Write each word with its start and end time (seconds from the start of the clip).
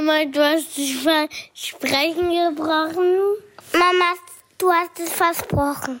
Mama, 0.00 0.24
du 0.24 0.40
hast 0.40 0.78
das 0.78 0.90
Versprechen 1.02 2.30
gebrochen. 2.30 3.18
Mama, 3.74 4.14
du 4.56 4.70
hast 4.70 4.98
es 4.98 5.12
versprochen. 5.12 6.00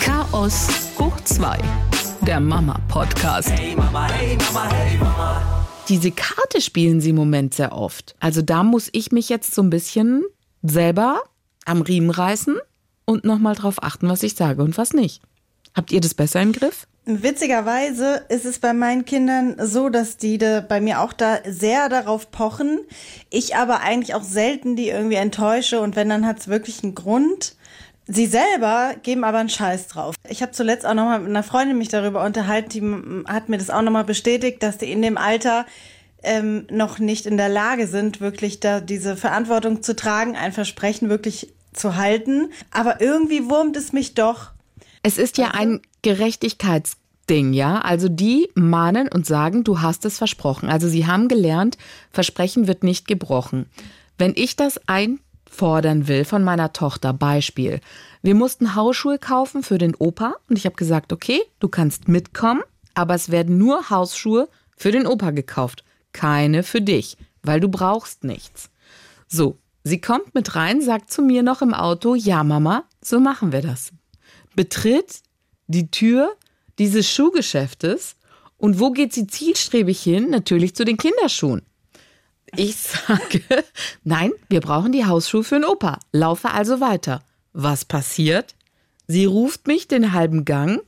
Chaos 0.00 0.68
hoch 0.96 1.20
2. 1.24 1.58
Der 2.24 2.38
Mama-Podcast. 2.38 3.50
Hey 3.50 3.74
Mama, 3.74 4.08
hey 4.12 4.36
Mama, 4.36 4.72
hey 4.72 4.96
Mama. 4.98 5.66
Diese 5.88 6.12
Karte 6.12 6.60
spielen 6.60 7.00
sie 7.00 7.10
im 7.10 7.16
Moment 7.16 7.54
sehr 7.54 7.72
oft. 7.72 8.14
Also 8.20 8.42
da 8.42 8.62
muss 8.62 8.90
ich 8.92 9.10
mich 9.10 9.28
jetzt 9.28 9.56
so 9.56 9.62
ein 9.62 9.70
bisschen 9.70 10.22
selber 10.62 11.20
am 11.64 11.82
Riemen 11.82 12.10
reißen 12.10 12.56
und 13.06 13.24
nochmal 13.24 13.56
drauf 13.56 13.82
achten, 13.82 14.08
was 14.08 14.22
ich 14.22 14.36
sage 14.36 14.62
und 14.62 14.78
was 14.78 14.92
nicht. 14.92 15.20
Habt 15.74 15.90
ihr 15.90 16.00
das 16.00 16.14
besser 16.14 16.42
im 16.42 16.52
Griff? 16.52 16.86
Witzigerweise 17.08 18.24
ist 18.28 18.44
es 18.44 18.58
bei 18.58 18.72
meinen 18.72 19.04
Kindern 19.04 19.54
so, 19.60 19.90
dass 19.90 20.16
die 20.16 20.38
da 20.38 20.60
bei 20.60 20.80
mir 20.80 21.00
auch 21.00 21.12
da 21.12 21.38
sehr 21.46 21.88
darauf 21.88 22.32
pochen. 22.32 22.80
Ich 23.30 23.54
aber 23.54 23.80
eigentlich 23.80 24.16
auch 24.16 24.24
selten 24.24 24.74
die 24.74 24.88
irgendwie 24.88 25.14
enttäusche 25.14 25.80
und 25.80 25.94
wenn, 25.94 26.08
dann 26.08 26.26
hat 26.26 26.40
es 26.40 26.48
wirklich 26.48 26.82
einen 26.82 26.96
Grund. 26.96 27.54
Sie 28.08 28.26
selber 28.26 28.96
geben 29.04 29.22
aber 29.22 29.38
einen 29.38 29.48
Scheiß 29.48 29.86
drauf. 29.86 30.16
Ich 30.28 30.42
habe 30.42 30.50
zuletzt 30.50 30.84
auch 30.84 30.94
nochmal 30.94 31.20
mit 31.20 31.28
einer 31.28 31.44
Freundin 31.44 31.78
mich 31.78 31.90
darüber 31.90 32.24
unterhalten, 32.24 32.70
die 32.70 33.32
hat 33.32 33.48
mir 33.48 33.58
das 33.58 33.70
auch 33.70 33.82
nochmal 33.82 34.04
bestätigt, 34.04 34.60
dass 34.64 34.78
die 34.78 34.90
in 34.90 35.00
dem 35.00 35.16
Alter 35.16 35.64
ähm, 36.24 36.66
noch 36.72 36.98
nicht 36.98 37.26
in 37.26 37.36
der 37.36 37.48
Lage 37.48 37.86
sind, 37.86 38.20
wirklich 38.20 38.58
da 38.58 38.80
diese 38.80 39.16
Verantwortung 39.16 39.80
zu 39.80 39.94
tragen, 39.94 40.34
ein 40.34 40.52
Versprechen 40.52 41.08
wirklich 41.08 41.54
zu 41.72 41.94
halten. 41.94 42.50
Aber 42.72 43.00
irgendwie 43.00 43.48
wurmt 43.48 43.76
es 43.76 43.92
mich 43.92 44.14
doch. 44.14 44.50
Es 45.04 45.18
ist 45.18 45.38
ja 45.38 45.52
ein 45.52 45.82
Gerechtigkeitsding, 46.06 47.52
ja. 47.52 47.80
Also 47.80 48.08
die 48.08 48.48
mahnen 48.54 49.08
und 49.08 49.26
sagen, 49.26 49.64
du 49.64 49.80
hast 49.80 50.04
es 50.04 50.18
versprochen. 50.18 50.68
Also 50.68 50.86
sie 50.86 51.08
haben 51.08 51.26
gelernt, 51.26 51.78
Versprechen 52.12 52.68
wird 52.68 52.84
nicht 52.84 53.08
gebrochen. 53.08 53.66
Wenn 54.16 54.32
ich 54.36 54.54
das 54.54 54.80
ein 54.86 55.18
fordern 55.50 56.06
will 56.06 56.24
von 56.24 56.44
meiner 56.44 56.72
Tochter. 56.72 57.12
Beispiel. 57.12 57.80
Wir 58.22 58.36
mussten 58.36 58.76
Hausschuhe 58.76 59.18
kaufen 59.18 59.64
für 59.64 59.78
den 59.78 59.96
Opa 59.96 60.34
und 60.48 60.56
ich 60.56 60.64
habe 60.64 60.76
gesagt, 60.76 61.12
okay, 61.12 61.40
du 61.58 61.68
kannst 61.68 62.06
mitkommen, 62.06 62.62
aber 62.94 63.16
es 63.16 63.30
werden 63.30 63.58
nur 63.58 63.90
Hausschuhe 63.90 64.48
für 64.76 64.92
den 64.92 65.08
Opa 65.08 65.32
gekauft, 65.32 65.82
keine 66.12 66.62
für 66.62 66.80
dich, 66.80 67.16
weil 67.42 67.58
du 67.58 67.68
brauchst 67.68 68.22
nichts. 68.22 68.70
So, 69.26 69.58
sie 69.82 70.00
kommt 70.00 70.36
mit 70.36 70.54
rein, 70.54 70.80
sagt 70.80 71.10
zu 71.10 71.22
mir 71.22 71.42
noch 71.42 71.62
im 71.62 71.74
Auto, 71.74 72.14
ja 72.14 72.44
Mama, 72.44 72.84
so 73.00 73.18
machen 73.18 73.50
wir 73.50 73.62
das. 73.62 73.92
Betritt 74.54 75.22
die 75.66 75.90
Tür 75.90 76.36
dieses 76.78 77.08
Schuhgeschäftes 77.08 78.16
und 78.58 78.80
wo 78.80 78.90
geht 78.90 79.12
sie 79.12 79.26
zielstrebig 79.26 80.00
hin? 80.00 80.30
Natürlich 80.30 80.74
zu 80.74 80.84
den 80.84 80.96
Kinderschuhen. 80.96 81.62
Ich 82.54 82.76
sage, 82.76 83.42
nein, 84.04 84.32
wir 84.48 84.60
brauchen 84.60 84.92
die 84.92 85.04
Hausschuhe 85.04 85.44
für 85.44 85.56
den 85.56 85.64
Opa. 85.64 85.98
Laufe 86.12 86.50
also 86.50 86.80
weiter. 86.80 87.22
Was 87.52 87.84
passiert? 87.84 88.54
Sie 89.06 89.24
ruft 89.24 89.66
mich 89.66 89.88
den 89.88 90.12
halben 90.12 90.44
Gang. 90.44 90.80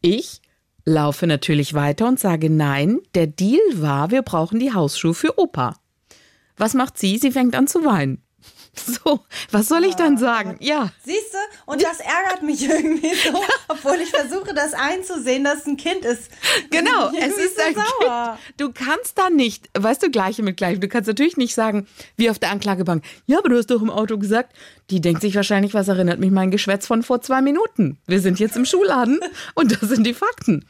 Ich 0.00 0.40
laufe 0.84 1.26
natürlich 1.26 1.74
weiter 1.74 2.08
und 2.08 2.18
sage, 2.18 2.50
nein, 2.50 3.00
der 3.14 3.26
Deal 3.26 3.60
war, 3.74 4.10
wir 4.10 4.22
brauchen 4.22 4.58
die 4.58 4.72
Hausschuhe 4.72 5.14
für 5.14 5.38
Opa. 5.38 5.76
Was 6.56 6.74
macht 6.74 6.98
sie? 6.98 7.18
Sie 7.18 7.30
fängt 7.30 7.54
an 7.54 7.66
zu 7.66 7.84
weinen. 7.84 8.22
So, 9.04 9.20
was 9.50 9.68
soll 9.68 9.84
ich 9.84 9.94
dann 9.96 10.16
sagen? 10.16 10.56
Ja. 10.60 10.90
Siehst 11.04 11.34
du? 11.34 11.38
Und 11.70 11.82
das 11.82 12.00
ärgert 12.00 12.42
mich 12.42 12.62
irgendwie 12.68 13.14
so, 13.14 13.42
obwohl 13.68 13.96
ich 13.96 14.10
versuche, 14.10 14.54
das 14.54 14.72
einzusehen, 14.72 15.44
dass 15.44 15.60
es 15.60 15.66
ein 15.66 15.76
Kind 15.76 16.04
ist. 16.04 16.30
Genau, 16.70 17.10
es 17.18 17.36
ist 17.36 17.60
ein 17.60 17.74
sauer. 17.74 18.38
Kind. 18.46 18.60
Du 18.60 18.72
kannst 18.72 19.18
da 19.18 19.30
nicht, 19.30 19.68
weißt 19.78 20.02
du, 20.02 20.10
Gleiche 20.10 20.42
mit 20.42 20.56
Gleichem. 20.56 20.80
Du 20.80 20.88
kannst 20.88 21.06
natürlich 21.06 21.36
nicht 21.36 21.54
sagen, 21.54 21.86
wie 22.16 22.30
auf 22.30 22.38
der 22.38 22.50
Anklagebank, 22.50 23.04
ja, 23.26 23.38
aber 23.38 23.50
du 23.50 23.58
hast 23.58 23.70
doch 23.70 23.82
im 23.82 23.90
Auto 23.90 24.18
gesagt, 24.18 24.54
die 24.90 25.00
denkt 25.00 25.20
sich 25.20 25.34
wahrscheinlich, 25.34 25.74
was 25.74 25.88
erinnert 25.88 26.18
mich 26.18 26.30
mein 26.30 26.50
Geschwätz 26.50 26.86
von 26.86 27.02
vor 27.02 27.20
zwei 27.20 27.42
Minuten. 27.42 27.98
Wir 28.06 28.20
sind 28.20 28.40
jetzt 28.40 28.56
im 28.56 28.64
Schuhladen 28.64 29.20
und 29.54 29.72
das 29.72 29.88
sind 29.88 30.06
die 30.06 30.14
Fakten. 30.14 30.64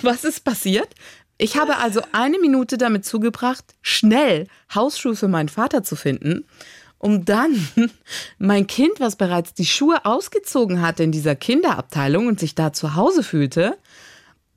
Was 0.00 0.24
ist 0.24 0.44
passiert? 0.44 0.88
Ich 1.42 1.56
habe 1.56 1.78
also 1.78 2.02
eine 2.12 2.38
Minute 2.38 2.78
damit 2.78 3.04
zugebracht, 3.04 3.64
schnell 3.82 4.46
Hausschuhe 4.72 5.16
für 5.16 5.26
meinen 5.26 5.48
Vater 5.48 5.82
zu 5.82 5.96
finden, 5.96 6.44
um 6.98 7.24
dann 7.24 7.66
mein 8.38 8.68
Kind, 8.68 9.00
was 9.00 9.16
bereits 9.16 9.52
die 9.52 9.66
Schuhe 9.66 10.04
ausgezogen 10.04 10.82
hatte 10.82 11.02
in 11.02 11.10
dieser 11.10 11.34
Kinderabteilung 11.34 12.28
und 12.28 12.38
sich 12.38 12.54
da 12.54 12.72
zu 12.72 12.94
Hause 12.94 13.24
fühlte, 13.24 13.76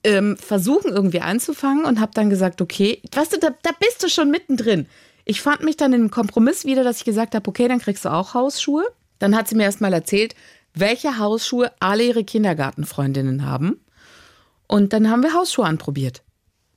ähm, 0.03 0.37
versuchen 0.37 0.91
irgendwie 0.91 1.21
einzufangen 1.21 1.85
und 1.85 1.99
habe 1.99 2.11
dann 2.13 2.29
gesagt, 2.29 2.61
okay, 2.61 3.01
weißt 3.11 3.33
du, 3.33 3.39
da, 3.39 3.49
da 3.63 3.71
bist 3.79 4.03
du 4.03 4.07
schon 4.07 4.29
mittendrin. 4.29 4.85
Ich 5.23 5.41
fand 5.41 5.63
mich 5.63 5.77
dann 5.77 5.91
in 5.91 6.01
einem 6.01 6.11
Kompromiss 6.11 6.65
wieder, 6.65 6.83
dass 6.83 6.99
ich 6.99 7.05
gesagt 7.05 7.33
habe, 7.33 7.49
okay, 7.49 7.67
dann 7.67 7.79
kriegst 7.79 8.05
du 8.05 8.09
auch 8.09 8.35
Hausschuhe. 8.35 8.85
Dann 9.17 9.35
hat 9.35 9.47
sie 9.47 9.55
mir 9.55 9.63
erstmal 9.63 9.91
erzählt, 9.91 10.35
welche 10.75 11.17
Hausschuhe 11.17 11.71
alle 11.79 12.03
ihre 12.03 12.23
Kindergartenfreundinnen 12.23 13.43
haben. 13.43 13.79
Und 14.67 14.93
dann 14.93 15.09
haben 15.09 15.23
wir 15.23 15.33
Hausschuhe 15.33 15.65
anprobiert. 15.65 16.21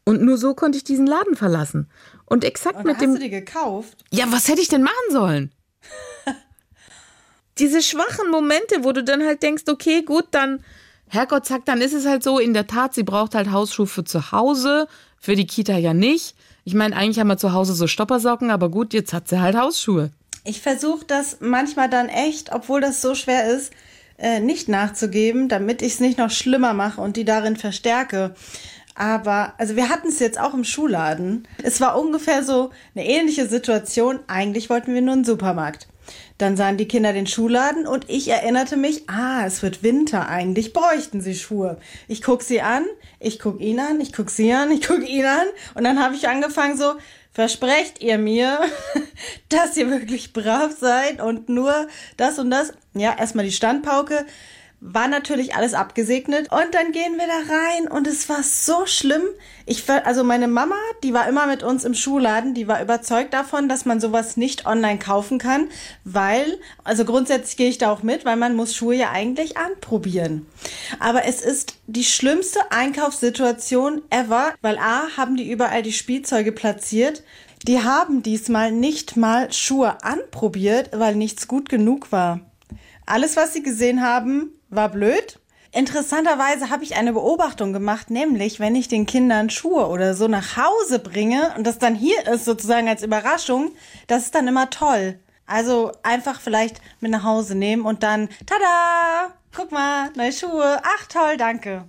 Und 0.09 0.23
nur 0.23 0.39
so 0.39 0.55
konnte 0.55 0.79
ich 0.79 0.85
diesen 0.85 1.07
Laden 1.07 1.37
verlassen. 1.37 1.87
Und 2.25 2.43
exakt 2.43 2.79
Und 2.79 2.87
mit 2.87 2.97
hast 2.97 3.03
dem. 3.03 3.15
du 3.15 3.21
die 3.21 3.29
gekauft? 3.29 3.95
Ja, 4.11 4.25
was 4.31 4.49
hätte 4.49 4.63
ich 4.63 4.69
denn 4.69 4.83
machen 4.83 4.95
sollen? 5.11 5.53
Diese 7.59 7.83
schwachen 7.83 8.31
Momente, 8.31 8.85
wo 8.85 8.93
du 8.93 9.05
dann 9.05 9.23
halt 9.23 9.43
denkst, 9.43 9.65
okay, 9.69 10.01
gut, 10.01 10.25
dann, 10.31 10.65
Herrgott 11.09 11.45
sagt, 11.45 11.69
dann 11.69 11.83
ist 11.83 11.93
es 11.93 12.07
halt 12.07 12.23
so, 12.23 12.39
in 12.39 12.55
der 12.55 12.67
Tat, 12.67 12.95
sie 12.95 13.03
braucht 13.03 13.35
halt 13.35 13.51
Hausschuhe 13.51 13.87
für 13.87 14.05
zu 14.05 14.33
Hause, 14.33 14.89
für 15.21 15.37
die 15.37 15.47
Kita 15.47 15.77
ja 15.77 15.93
nicht. 15.93 16.35
Ich 16.65 16.73
meine, 16.73 16.97
eigentlich 16.97 17.19
haben 17.19 17.29
wir 17.29 17.37
zu 17.37 17.53
Hause 17.53 17.75
so 17.75 17.87
Stoppersocken, 17.87 18.51
aber 18.51 18.71
gut, 18.71 18.95
jetzt 18.95 19.13
hat 19.13 19.29
sie 19.29 19.43
halt 19.43 19.59
Hausschuhe. 19.59 20.11
Ich 20.45 20.63
versuche 20.63 21.05
das 21.05 21.37
manchmal 21.41 21.91
dann 21.91 22.09
echt, 22.09 22.51
obwohl 22.51 22.81
das 22.81 23.03
so 23.03 23.15
schwer 23.15 23.51
ist, 23.55 23.75
äh, 24.17 24.41
nicht 24.41 24.69
nachzugeben, 24.69 25.49
damit 25.49 25.83
ich 25.83 25.95
es 25.95 26.01
nicht 26.01 26.19
noch 26.19 26.31
schlimmer 26.31 26.73
mache 26.73 27.01
und 27.01 27.17
die 27.17 27.25
darin 27.25 27.57
verstärke. 27.57 28.35
Aber, 28.99 29.55
also 29.59 29.77
wir 29.77 29.91
hatten 29.91 30.09
es 30.09 30.19
jetzt 30.19 30.41
auch 30.41 30.55
im 30.55 30.65
Schuhladen. 30.65 31.47
Es 31.63 31.81
war 31.81 31.97
ungefähr 31.97 32.43
so 32.43 32.71
eine 32.97 33.07
ähnliche 33.07 33.47
Situation. 33.47 34.19
Eigentlich 34.27 34.69
wollten 34.71 34.93
wir 34.93 35.01
nur 35.01 35.15
einen 35.15 35.25
Supermarkt. 35.25 35.87
Dann 36.37 36.57
sahen 36.57 36.79
die 36.79 36.89
Kinder 36.89 37.13
den 37.13 37.29
Schuhladen 37.29 37.87
und 37.87 38.11
ich 38.11 38.27
erinnerte 38.27 38.77
mich, 38.77 39.09
ah, 39.09 39.47
es 39.47 39.63
wird 39.63 39.85
Winter, 39.85 40.29
eigentlich 40.29 40.73
bräuchten 40.73 41.21
sie 41.21 41.37
Schuhe. 41.37 41.79
Ich 42.09 42.23
guck 42.23 42.43
sie 42.43 42.61
an, 42.61 42.87
ich 43.21 43.39
guck 43.39 43.61
ihn 43.61 43.79
an, 43.79 44.01
ich 44.01 44.13
guck 44.13 44.31
sie 44.31 44.53
an, 44.53 44.73
ich 44.73 44.85
guck 44.85 45.09
ihn 45.09 45.27
an 45.27 45.47
und 45.75 45.85
dann 45.85 46.03
habe 46.03 46.17
ich 46.17 46.29
angefangen 46.29 46.77
so, 46.77 46.95
versprecht 47.33 48.03
ihr 48.03 48.19
mir, 48.19 48.59
dass 49.49 49.77
ihr 49.77 49.91
wirklich 49.91 50.33
brav 50.33 50.73
seid 50.77 51.21
und 51.21 51.49
nur 51.49 51.87
das 52.17 52.41
und 52.41 52.51
das. 52.51 52.73
Ja, 52.95 53.17
erstmal 53.17 53.45
die 53.45 53.53
Standpauke. 53.53 54.27
War 54.81 55.09
natürlich 55.09 55.57
alles 55.57 55.75
abgesegnet 55.75 56.53
und 56.53 56.73
dann 56.73 56.93
gehen 56.93 57.17
wir 57.17 57.27
da 57.27 57.53
rein 57.53 57.89
und 57.89 58.07
es 58.07 58.29
war 58.29 58.45
so 58.45 58.87
schlimm. 58.87 59.23
Ich 59.67 59.91
also 59.91 60.23
meine 60.23 60.47
Mama, 60.47 60.77
die 61.03 61.13
war 61.13 61.29
immer 61.29 61.49
mit 61.49 61.65
uns 61.65 61.85
im 61.85 61.95
Schuhladen, 61.95 62.55
die 62.55 62.69
war 62.69 62.81
überzeugt 62.81 63.35
davon, 63.35 63.69
dass 63.69 63.87
man 63.87 63.99
sowas 63.99 64.37
nicht 64.37 64.67
online 64.67 65.01
kaufen 65.01 65.39
kann, 65.39 65.69
weil 66.05 66.61
also 66.85 67.05
grundsätzlich 67.05 67.57
gehe 67.57 67.69
ich 67.69 67.79
da 67.79 67.91
auch 67.91 68.05
mit, 68.05 68.25
weil 68.25 68.37
man 68.37 68.55
muss 68.55 68.77
Schuhe 68.77 68.95
ja 68.95 69.11
eigentlich 69.11 69.57
anprobieren. 69.57 70.47
Aber 71.01 71.25
es 71.25 71.41
ist 71.41 71.75
die 71.89 72.05
schlimmste 72.05 72.71
Einkaufssituation 72.71 74.03
ever, 74.11 74.55
weil 74.63 74.79
A 74.79 75.09
haben 75.17 75.37
die 75.37 75.51
überall 75.51 75.83
die 75.83 75.93
Spielzeuge 75.93 76.53
platziert. 76.53 77.25
Die 77.67 77.83
haben 77.83 78.23
diesmal 78.23 78.71
nicht 78.71 79.17
mal 79.17 79.53
Schuhe 79.53 80.05
anprobiert, 80.05 80.91
weil 80.93 81.17
nichts 81.17 81.49
gut 81.49 81.69
genug 81.69 82.13
war. 82.13 82.41
Alles, 83.07 83.37
was 83.37 83.55
sie 83.55 83.63
gesehen 83.63 84.03
haben, 84.03 84.53
war 84.69 84.89
blöd. 84.89 85.39
Interessanterweise 85.73 86.71
habe 86.71 86.83
ich 86.83 86.97
eine 86.97 87.13
Beobachtung 87.13 87.73
gemacht, 87.73 88.11
nämlich 88.11 88.59
wenn 88.59 88.75
ich 88.75 88.89
den 88.89 89.05
Kindern 89.05 89.51
Schuhe 89.51 89.89
oder 89.89 90.15
so 90.15 90.27
nach 90.27 90.57
Hause 90.57 90.99
bringe 90.99 91.53
und 91.57 91.67
das 91.67 91.79
dann 91.79 91.95
hier 91.95 92.27
ist 92.27 92.47
sozusagen 92.47 92.89
als 92.89 93.03
Überraschung, 93.03 93.73
das 94.07 94.25
ist 94.25 94.35
dann 94.35 94.49
immer 94.49 94.71
toll. 94.71 95.19
Also 95.47 95.93
einfach 96.03 96.41
vielleicht 96.41 96.81
mit 97.01 97.11
nach 97.11 97.25
Hause 97.25 97.55
nehmen 97.55 97.85
und 97.85 98.03
dann, 98.03 98.29
tada, 98.47 99.35
guck 99.55 99.71
mal, 99.73 100.11
neue 100.15 100.33
Schuhe, 100.33 100.81
ach 100.83 101.07
toll, 101.07 101.37
danke. 101.37 101.85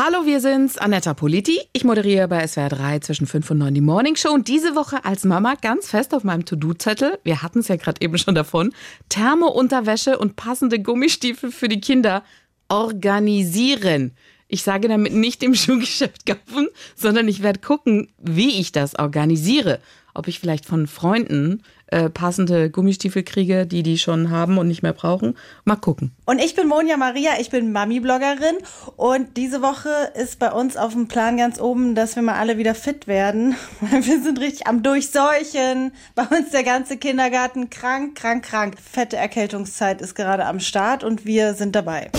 Hallo, 0.00 0.26
wir 0.26 0.40
sind's, 0.40 0.78
Anetta 0.78 1.12
Politi. 1.12 1.58
Ich 1.72 1.82
moderiere 1.82 2.28
bei 2.28 2.46
SWR 2.46 2.68
3 2.68 3.00
zwischen 3.00 3.26
5 3.26 3.50
und 3.50 3.58
9 3.58 3.74
die 3.74 3.80
Morning 3.80 4.14
Show 4.14 4.30
und 4.30 4.46
diese 4.46 4.76
Woche 4.76 5.04
als 5.04 5.24
Mama 5.24 5.56
ganz 5.60 5.88
fest 5.90 6.14
auf 6.14 6.22
meinem 6.22 6.44
To-Do-Zettel, 6.44 7.18
wir 7.24 7.42
hatten 7.42 7.58
es 7.58 7.66
ja 7.66 7.74
gerade 7.74 8.00
eben 8.00 8.16
schon 8.16 8.36
davon, 8.36 8.72
Thermounterwäsche 9.08 10.16
und 10.16 10.36
passende 10.36 10.80
Gummistiefel 10.80 11.50
für 11.50 11.68
die 11.68 11.80
Kinder 11.80 12.22
organisieren. 12.68 14.12
Ich 14.48 14.62
sage 14.62 14.88
damit 14.88 15.12
nicht 15.12 15.42
im 15.42 15.54
Schuhgeschäft 15.54 16.26
kaufen, 16.26 16.68
sondern 16.96 17.28
ich 17.28 17.42
werde 17.42 17.60
gucken, 17.60 18.08
wie 18.18 18.58
ich 18.58 18.72
das 18.72 18.98
organisiere. 18.98 19.80
Ob 20.14 20.26
ich 20.26 20.40
vielleicht 20.40 20.64
von 20.64 20.88
Freunden 20.88 21.62
äh, 21.88 22.10
passende 22.10 22.70
Gummistiefel 22.70 23.22
kriege, 23.22 23.66
die 23.66 23.82
die 23.82 23.98
schon 23.98 24.30
haben 24.30 24.58
und 24.58 24.68
nicht 24.68 24.82
mehr 24.82 24.92
brauchen. 24.92 25.36
Mal 25.64 25.76
gucken. 25.76 26.12
Und 26.24 26.38
ich 26.38 26.54
bin 26.54 26.66
Monja 26.66 26.96
Maria, 26.96 27.32
ich 27.40 27.50
bin 27.50 27.72
Mami-Bloggerin 27.72 28.56
und 28.96 29.36
diese 29.36 29.62
Woche 29.62 29.90
ist 30.14 30.38
bei 30.38 30.50
uns 30.50 30.76
auf 30.76 30.92
dem 30.92 31.08
Plan 31.08 31.36
ganz 31.36 31.60
oben, 31.60 31.94
dass 31.94 32.16
wir 32.16 32.22
mal 32.22 32.34
alle 32.34 32.58
wieder 32.58 32.74
fit 32.74 33.06
werden. 33.06 33.54
Wir 33.80 34.22
sind 34.22 34.40
richtig 34.40 34.66
am 34.66 34.82
Durchseuchen. 34.82 35.92
Bei 36.14 36.24
uns 36.24 36.50
der 36.50 36.64
ganze 36.64 36.96
Kindergarten 36.96 37.70
krank, 37.70 38.16
krank, 38.16 38.44
krank. 38.44 38.74
Fette 38.80 39.16
Erkältungszeit 39.16 40.00
ist 40.00 40.14
gerade 40.14 40.46
am 40.46 40.60
Start 40.60 41.04
und 41.04 41.24
wir 41.24 41.54
sind 41.54 41.74
dabei. 41.74 42.10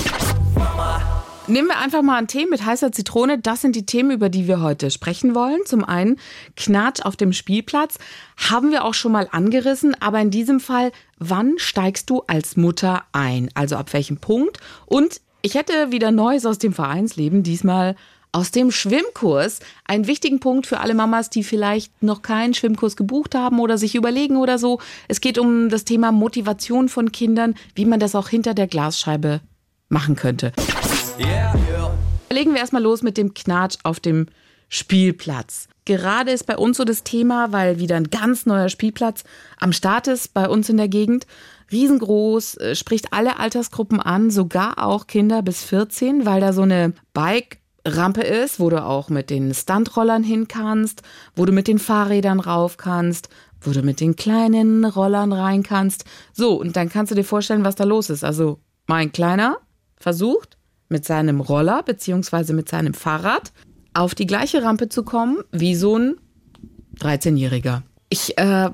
Nehmen 1.49 1.67
wir 1.67 1.79
einfach 1.79 2.03
mal 2.03 2.17
einen 2.17 2.27
Tee 2.27 2.45
mit 2.45 2.63
heißer 2.63 2.91
Zitrone. 2.91 3.39
Das 3.39 3.61
sind 3.61 3.75
die 3.75 3.85
Themen, 3.85 4.11
über 4.11 4.29
die 4.29 4.47
wir 4.47 4.61
heute 4.61 4.91
sprechen 4.91 5.33
wollen. 5.33 5.61
Zum 5.65 5.83
einen 5.83 6.17
Knatsch 6.55 7.01
auf 7.01 7.15
dem 7.15 7.33
Spielplatz. 7.33 7.97
Haben 8.37 8.71
wir 8.71 8.85
auch 8.85 8.93
schon 8.93 9.11
mal 9.11 9.27
angerissen. 9.31 9.99
Aber 9.99 10.19
in 10.19 10.29
diesem 10.29 10.59
Fall, 10.59 10.91
wann 11.17 11.55
steigst 11.57 12.07
du 12.11 12.21
als 12.27 12.55
Mutter 12.55 13.03
ein? 13.13 13.49
Also 13.55 13.77
ab 13.77 13.93
welchem 13.93 14.17
Punkt? 14.17 14.59
Und 14.85 15.21
ich 15.41 15.55
hätte 15.55 15.91
wieder 15.91 16.11
Neues 16.11 16.45
aus 16.45 16.59
dem 16.59 16.71
Vereinsleben. 16.71 17.41
Diesmal 17.41 17.95
aus 18.31 18.51
dem 18.51 18.69
Schwimmkurs. 18.69 19.59
Einen 19.85 20.05
wichtigen 20.05 20.39
Punkt 20.39 20.67
für 20.67 20.79
alle 20.79 20.93
Mamas, 20.93 21.31
die 21.31 21.43
vielleicht 21.43 22.03
noch 22.03 22.21
keinen 22.21 22.53
Schwimmkurs 22.53 22.95
gebucht 22.95 23.33
haben 23.33 23.59
oder 23.59 23.79
sich 23.79 23.95
überlegen 23.95 24.37
oder 24.37 24.59
so. 24.59 24.79
Es 25.07 25.19
geht 25.19 25.39
um 25.39 25.69
das 25.69 25.83
Thema 25.83 26.11
Motivation 26.11 26.89
von 26.89 27.11
Kindern, 27.11 27.55
wie 27.73 27.85
man 27.85 27.99
das 27.99 28.13
auch 28.13 28.29
hinter 28.29 28.53
der 28.53 28.67
Glasscheibe 28.67 29.41
machen 29.89 30.15
könnte. 30.15 30.53
Yeah. 31.19 31.53
Legen 32.31 32.53
wir 32.53 32.59
erstmal 32.59 32.83
los 32.83 33.01
mit 33.01 33.17
dem 33.17 33.33
Knatsch 33.33 33.77
auf 33.83 33.99
dem 33.99 34.27
Spielplatz. 34.69 35.67
Gerade 35.85 36.31
ist 36.31 36.45
bei 36.45 36.55
uns 36.55 36.77
so 36.77 36.83
das 36.83 37.03
Thema, 37.03 37.51
weil 37.51 37.79
wieder 37.79 37.95
ein 37.95 38.11
ganz 38.11 38.45
neuer 38.45 38.69
Spielplatz 38.69 39.23
am 39.57 39.73
Start 39.73 40.07
ist 40.07 40.33
bei 40.33 40.47
uns 40.47 40.69
in 40.69 40.77
der 40.77 40.87
Gegend. 40.87 41.25
Riesengroß, 41.71 42.57
äh, 42.57 42.75
spricht 42.75 43.11
alle 43.13 43.39
Altersgruppen 43.39 43.99
an, 43.99 44.29
sogar 44.29 44.85
auch 44.85 45.07
Kinder 45.07 45.41
bis 45.41 45.63
14, 45.63 46.25
weil 46.25 46.41
da 46.41 46.53
so 46.53 46.61
eine 46.61 46.93
Bike-Rampe 47.13 48.21
ist, 48.21 48.59
wo 48.59 48.69
du 48.69 48.83
auch 48.83 49.09
mit 49.09 49.31
den 49.31 49.53
Stuntrollern 49.53 50.23
hin 50.23 50.47
kannst, 50.47 51.01
wo 51.35 51.45
du 51.45 51.51
mit 51.51 51.67
den 51.67 51.79
Fahrrädern 51.79 52.39
rauf 52.39 52.77
kannst, 52.77 53.29
wo 53.61 53.71
du 53.71 53.81
mit 53.81 53.99
den 53.99 54.15
kleinen 54.15 54.85
Rollern 54.85 55.33
rein 55.33 55.63
kannst. 55.63 56.05
So, 56.33 56.59
und 56.59 56.75
dann 56.75 56.89
kannst 56.89 57.11
du 57.11 57.15
dir 57.15 57.23
vorstellen, 57.23 57.63
was 57.63 57.75
da 57.75 57.83
los 57.83 58.11
ist. 58.11 58.23
Also, 58.23 58.59
mein 58.85 59.11
Kleiner 59.11 59.57
versucht, 59.97 60.58
mit 60.89 61.05
seinem 61.05 61.39
Roller 61.39 61.83
beziehungsweise 61.83 62.53
mit 62.53 62.69
seinem 62.69 62.93
Fahrrad 62.93 63.51
auf 63.93 64.15
die 64.15 64.27
gleiche 64.27 64.63
Rampe 64.63 64.89
zu 64.89 65.03
kommen 65.03 65.37
wie 65.51 65.75
so 65.75 65.97
ein 65.97 66.17
13-Jähriger. 66.99 67.83
Ich 68.09 68.37
äh, 68.37 68.69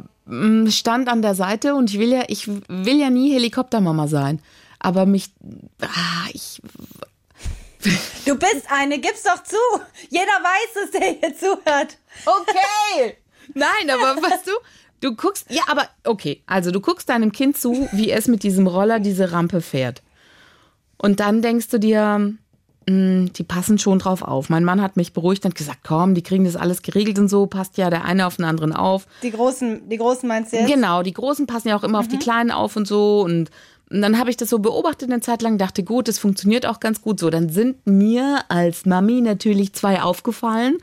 stand 0.70 1.10
an 1.10 1.22
der 1.22 1.36
Seite 1.36 1.76
und 1.76 1.92
ich 1.92 2.00
will 2.00 2.12
ja, 2.12 2.24
ich 2.28 2.48
will 2.48 3.00
ja 3.00 3.10
nie 3.10 3.34
Helikoptermama 3.34 4.08
sein. 4.08 4.42
Aber 4.80 5.06
mich, 5.06 5.30
ah, 5.82 6.30
ich, 6.32 6.62
Du 8.26 8.36
bist 8.36 8.66
eine, 8.70 9.00
gib's 9.00 9.24
doch 9.24 9.44
zu. 9.44 9.58
Jeder 10.10 10.26
weiß 10.26 10.86
es, 10.86 10.92
der 10.92 11.02
hier 11.02 11.38
zuhört. 11.38 11.98
okay. 12.26 13.18
Nein, 13.54 13.90
aber 13.90 14.22
weißt 14.22 14.48
du, 14.48 14.52
du 15.02 15.16
guckst, 15.16 15.46
ja, 15.50 15.64
aber 15.68 15.88
okay, 16.04 16.42
also 16.48 16.72
du 16.72 16.82
guckst 16.82 17.10
deinem 17.10 17.32
Kind 17.32 17.58
zu, 17.58 17.88
wie 17.92 18.12
es 18.12 18.28
mit 18.28 18.44
diesem 18.44 18.68
Roller 18.68 19.00
diese 19.00 19.32
Rampe 19.32 19.62
fährt. 19.62 20.02
Und 21.06 21.20
dann 21.20 21.44
denkst 21.44 21.70
du 21.70 21.80
dir, 21.80 22.34
mh, 22.90 23.30
die 23.36 23.44
passen 23.44 23.78
schon 23.78 24.00
drauf 24.00 24.24
auf. 24.24 24.50
Mein 24.50 24.64
Mann 24.64 24.82
hat 24.82 24.98
mich 24.98 25.14
beruhigt 25.14 25.46
und 25.46 25.54
gesagt, 25.54 25.82
komm, 25.84 26.16
die 26.16 26.24
kriegen 26.24 26.46
das 26.46 26.56
alles 26.56 26.82
geregelt 26.82 27.20
und 27.20 27.28
so, 27.28 27.46
passt 27.46 27.78
ja 27.78 27.92
der 27.92 28.06
eine 28.06 28.26
auf 28.26 28.38
den 28.38 28.46
anderen 28.46 28.74
auf. 28.74 29.06
Die 29.22 29.30
großen, 29.30 29.88
die 29.88 29.98
großen 29.98 30.28
meinst 30.28 30.52
du 30.52 30.58
jetzt? 30.58 30.68
Genau, 30.68 31.04
die 31.04 31.14
Großen 31.14 31.46
passen 31.46 31.68
ja 31.68 31.78
auch 31.78 31.84
immer 31.84 32.00
auf 32.00 32.08
die 32.08 32.18
Kleinen 32.18 32.50
auf 32.50 32.76
und 32.76 32.88
so. 32.88 33.22
Und, 33.22 33.52
und 33.92 34.02
dann 34.02 34.18
habe 34.18 34.32
ich 34.32 34.38
das 34.38 34.50
so 34.50 34.58
beobachtet 34.58 35.12
eine 35.12 35.22
Zeit 35.22 35.44
lang, 35.44 35.60
dachte, 35.60 35.84
gut, 35.84 36.08
das 36.08 36.18
funktioniert 36.18 36.66
auch 36.66 36.80
ganz 36.80 37.02
gut 37.02 37.20
so. 37.20 37.30
Dann 37.30 37.50
sind 37.50 37.86
mir 37.86 38.40
als 38.50 38.88
Mami 38.88 39.22
natürlich 39.22 39.74
zwei 39.74 40.02
aufgefallen, 40.02 40.78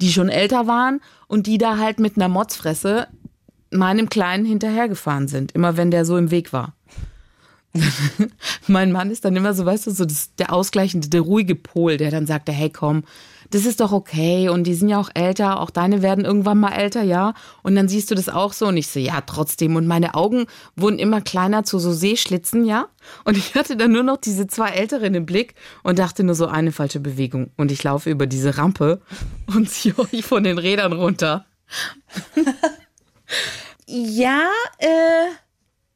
die 0.00 0.10
schon 0.10 0.28
älter 0.28 0.66
waren 0.66 1.00
und 1.28 1.46
die 1.46 1.56
da 1.58 1.78
halt 1.78 2.00
mit 2.00 2.16
einer 2.16 2.28
Motzfresse 2.28 3.06
meinem 3.70 4.08
Kleinen 4.08 4.44
hinterhergefahren 4.44 5.28
sind, 5.28 5.52
immer 5.52 5.76
wenn 5.76 5.92
der 5.92 6.04
so 6.04 6.16
im 6.16 6.32
Weg 6.32 6.52
war. 6.52 6.72
mein 8.66 8.92
Mann 8.92 9.10
ist 9.10 9.24
dann 9.24 9.36
immer 9.36 9.54
so, 9.54 9.64
weißt 9.66 9.86
du, 9.86 9.90
so 9.90 10.04
das, 10.04 10.34
der 10.36 10.52
ausgleichende, 10.52 11.08
der 11.08 11.20
ruhige 11.20 11.54
Pol, 11.54 11.96
der 11.96 12.10
dann 12.10 12.26
sagte, 12.26 12.52
hey 12.52 12.70
komm, 12.70 13.04
das 13.50 13.64
ist 13.64 13.80
doch 13.80 13.92
okay 13.92 14.48
und 14.48 14.64
die 14.64 14.74
sind 14.74 14.88
ja 14.88 15.00
auch 15.00 15.10
älter, 15.14 15.60
auch 15.60 15.70
deine 15.70 16.02
werden 16.02 16.24
irgendwann 16.24 16.58
mal 16.58 16.72
älter, 16.72 17.02
ja. 17.02 17.32
Und 17.62 17.76
dann 17.76 17.88
siehst 17.88 18.10
du 18.10 18.14
das 18.14 18.28
auch 18.28 18.52
so 18.52 18.66
und 18.66 18.76
ich 18.76 18.88
so, 18.88 19.00
ja, 19.00 19.22
trotzdem. 19.22 19.76
Und 19.76 19.86
meine 19.86 20.14
Augen 20.14 20.46
wurden 20.76 20.98
immer 20.98 21.20
kleiner 21.20 21.64
zu 21.64 21.78
so 21.78 21.92
Seeschlitzen, 21.92 22.64
ja. 22.64 22.88
Und 23.24 23.36
ich 23.36 23.54
hatte 23.54 23.76
dann 23.76 23.92
nur 23.92 24.02
noch 24.02 24.18
diese 24.18 24.46
zwei 24.48 24.70
Älteren 24.70 25.14
im 25.14 25.24
Blick 25.24 25.54
und 25.82 25.98
dachte 25.98 26.24
nur 26.24 26.34
so 26.34 26.46
eine 26.46 26.72
falsche 26.72 27.00
Bewegung. 27.00 27.50
Und 27.56 27.72
ich 27.72 27.82
laufe 27.82 28.10
über 28.10 28.26
diese 28.26 28.58
Rampe 28.58 29.00
und 29.46 29.70
ziehe 29.70 29.98
euch 29.98 30.24
von 30.24 30.44
den 30.44 30.58
Rädern 30.58 30.92
runter. 30.92 31.46
ja, 33.86 34.42
äh. 34.78 35.47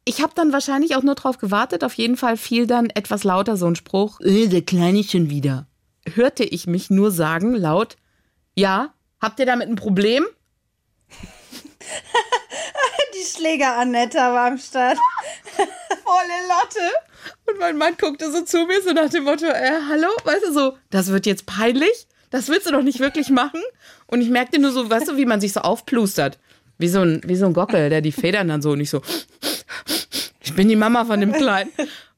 Ich 0.05 0.21
habe 0.21 0.33
dann 0.35 0.53
wahrscheinlich 0.53 0.97
auch 0.97 1.03
nur 1.03 1.15
drauf 1.15 1.39
gewartet. 1.39 1.85
Auf 1.85 1.95
jeden 1.95 2.17
Fall 2.17 2.37
fiel 2.37 2.67
dann 2.67 2.91
etwas 2.91 3.23
lauter 3.25 3.57
so 3.57 3.67
ein 3.67 3.77
Spruch. 3.77 4.21
Äh, 4.21 4.49
der 4.49 4.63
Kleine 4.63 5.05
schon 5.05 5.31
wieder. 5.31 5.67
Hörte 6.15 6.43
ich 6.43 6.67
mich 6.67 6.91
nur 6.91 7.13
sagen, 7.13 7.55
laut, 7.55 7.97
ja, 8.55 8.93
habt 9.21 9.39
ihr 9.39 9.47
damit 9.47 9.69
ein 9.69 9.77
Problem? 9.77 10.25
Die 13.15 13.25
Schläger 13.25 13.77
Annetta 13.79 14.33
war 14.33 14.49
am 14.49 14.59
Start. 14.59 14.99
Volle 15.57 16.39
Lotte. 16.49 16.91
Und 17.47 17.61
mein 17.61 17.77
Mann 17.77 17.97
guckte 17.97 18.33
so 18.33 18.43
zu 18.43 18.67
mir, 18.67 18.83
so 18.83 18.93
nach 18.93 19.11
dem 19.11 19.23
Motto, 19.25 19.47
äh, 19.47 19.81
hallo, 19.89 20.09
weißt 20.25 20.47
du, 20.47 20.53
so, 20.53 20.77
das 20.91 21.13
wird 21.13 21.27
jetzt 21.27 21.47
peinlich? 21.47 22.09
Das 22.31 22.49
willst 22.49 22.67
du 22.67 22.73
doch 22.73 22.83
nicht 22.83 22.99
wirklich 22.99 23.31
machen? 23.31 23.61
Und 24.07 24.23
ich 24.23 24.31
merkte 24.31 24.59
nur 24.59 24.73
so, 24.73 24.91
weißt 24.91 25.09
du, 25.09 25.17
wie 25.17 25.27
man 25.27 25.41
sich 25.41 25.53
so 25.53 25.61
aufplustert. 25.61 26.41
Wie 26.79 26.89
so 26.89 27.01
ein, 27.01 27.21
wie 27.25 27.37
so 27.37 27.47
ein 27.47 27.53
Gockel, 27.53 27.91
der 27.91 28.01
die 28.01 28.11
Federn 28.11 28.49
dann 28.49 28.63
so 28.63 28.75
nicht 28.75 28.91
so. 28.91 29.03
Ich 30.53 30.57
bin 30.57 30.69
die 30.69 30.77
Mama 30.77 31.07
von 31.07 31.19
dem 31.19 31.33
Kleinen. 31.43 31.71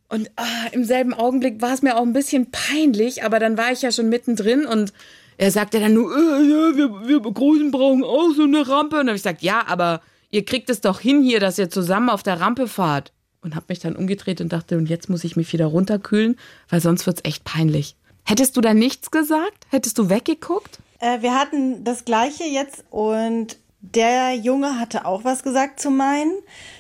Und 0.09 0.29
ah, 0.35 0.67
im 0.73 0.85
selben 0.85 1.15
Augenblick 1.15 1.63
war 1.63 1.73
es 1.73 1.83
mir 1.83 1.97
auch 1.97 2.03
ein 2.03 2.13
bisschen 2.13 2.51
peinlich, 2.51 3.23
aber 3.23 3.39
dann 3.39 3.57
war 3.57 3.71
ich 3.71 3.83
ja 3.83 3.93
schon 3.93 4.09
mittendrin 4.09 4.67
und 4.67 4.93
er 5.37 5.53
sagte 5.53 5.79
dann 5.79 5.95
nur, 5.95 6.13
äh, 6.13 6.43
ja, 6.43 6.77
wir, 6.77 7.09
wir 7.09 7.21
Großen 7.21 7.71
brauchen 7.71 8.03
auch 8.03 8.33
so 8.35 8.43
eine 8.43 8.67
Rampe. 8.69 8.97
Und 8.97 9.07
dann 9.07 9.09
habe 9.09 9.17
ich 9.17 9.23
gesagt, 9.23 9.43
ja, 9.43 9.65
aber 9.69 10.01
ihr 10.31 10.45
kriegt 10.45 10.69
es 10.69 10.81
doch 10.81 10.99
hin 10.99 11.23
hier, 11.23 11.39
dass 11.39 11.59
ihr 11.59 11.71
zusammen 11.71 12.11
auf 12.11 12.25
der 12.25 12.41
Rampe 12.41 12.67
fahrt. 12.67 13.13
Und 13.41 13.55
habe 13.55 13.67
mich 13.69 13.79
dann 13.79 13.95
umgedreht 13.95 14.41
und 14.41 14.53
dachte, 14.53 14.79
und 14.79 14.89
jetzt 14.89 15.09
muss 15.09 15.23
ich 15.23 15.37
mich 15.37 15.53
wieder 15.53 15.67
runterkühlen, 15.67 16.37
weil 16.71 16.81
sonst 16.81 17.07
wird's 17.07 17.21
echt 17.23 17.45
peinlich. 17.45 17.95
Hättest 18.25 18.57
du 18.57 18.61
da 18.61 18.75
nichts 18.75 19.13
gesagt? 19.13 19.67
Hättest 19.69 19.99
du 19.99 20.09
weggeguckt? 20.11 20.81
Äh, 20.99 21.23
wir 21.23 21.35
hatten 21.35 21.85
das 21.85 22.05
gleiche 22.05 22.45
jetzt 22.45 22.85
und 22.91 23.59
der 23.93 24.35
Junge 24.35 24.79
hatte 24.79 25.05
auch 25.05 25.25
was 25.25 25.43
gesagt 25.43 25.79
zu 25.79 25.91
meinen. 25.91 26.33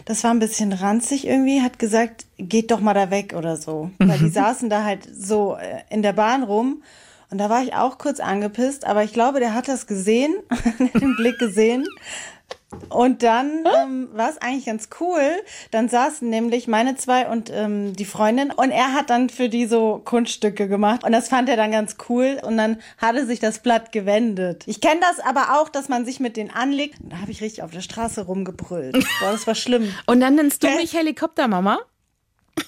Das 0.04 0.24
war 0.24 0.30
ein 0.30 0.38
bisschen 0.38 0.72
ranzig 0.72 1.26
irgendwie, 1.26 1.60
hat 1.60 1.78
gesagt, 1.78 2.26
geht 2.38 2.70
doch 2.70 2.80
mal 2.80 2.94
da 2.94 3.10
weg 3.10 3.34
oder 3.36 3.56
so. 3.56 3.90
Weil 3.98 4.18
die 4.18 4.28
saßen 4.28 4.70
da 4.70 4.84
halt 4.84 5.06
so 5.12 5.56
äh, 5.56 5.82
in 5.90 6.02
der 6.02 6.14
Bahn 6.14 6.42
rum. 6.42 6.82
Und 7.30 7.38
da 7.38 7.50
war 7.50 7.62
ich 7.62 7.74
auch 7.74 7.98
kurz 7.98 8.20
angepisst, 8.20 8.86
aber 8.86 9.02
ich 9.02 9.12
glaube, 9.12 9.40
der 9.40 9.54
hat 9.54 9.68
das 9.68 9.86
gesehen, 9.86 10.34
den 10.78 11.16
Blick 11.16 11.38
gesehen. 11.38 11.84
Und 12.88 13.22
dann 13.22 13.64
ähm, 13.82 14.08
war 14.12 14.30
es 14.30 14.38
eigentlich 14.38 14.66
ganz 14.66 14.88
cool. 15.00 15.22
Dann 15.70 15.88
saßen 15.88 16.28
nämlich 16.28 16.68
meine 16.68 16.96
zwei 16.96 17.28
und 17.28 17.50
ähm, 17.52 17.94
die 17.94 18.04
Freundin 18.04 18.50
und 18.50 18.70
er 18.70 18.92
hat 18.92 19.10
dann 19.10 19.30
für 19.30 19.48
die 19.48 19.66
so 19.66 20.00
Kunststücke 20.04 20.68
gemacht 20.68 21.04
und 21.04 21.12
das 21.12 21.28
fand 21.28 21.48
er 21.48 21.56
dann 21.56 21.70
ganz 21.70 21.96
cool 22.08 22.38
und 22.42 22.56
dann 22.56 22.78
hatte 22.98 23.26
sich 23.26 23.40
das 23.40 23.58
Blatt 23.58 23.92
gewendet. 23.92 24.64
Ich 24.66 24.80
kenne 24.80 25.00
das 25.00 25.20
aber 25.20 25.60
auch, 25.60 25.68
dass 25.68 25.88
man 25.88 26.04
sich 26.04 26.20
mit 26.20 26.36
denen 26.36 26.50
anlegt. 26.50 26.96
Da 27.00 27.18
habe 27.18 27.30
ich 27.30 27.40
richtig 27.40 27.62
auf 27.62 27.70
der 27.70 27.80
Straße 27.80 28.22
rumgebrüllt. 28.22 28.92
Boah, 29.20 29.32
das 29.32 29.46
war 29.46 29.54
schlimm. 29.54 29.92
Und 30.06 30.20
dann 30.20 30.36
nennst 30.36 30.62
du 30.62 30.68
mich 30.70 30.94
Helikoptermama? 30.94 31.78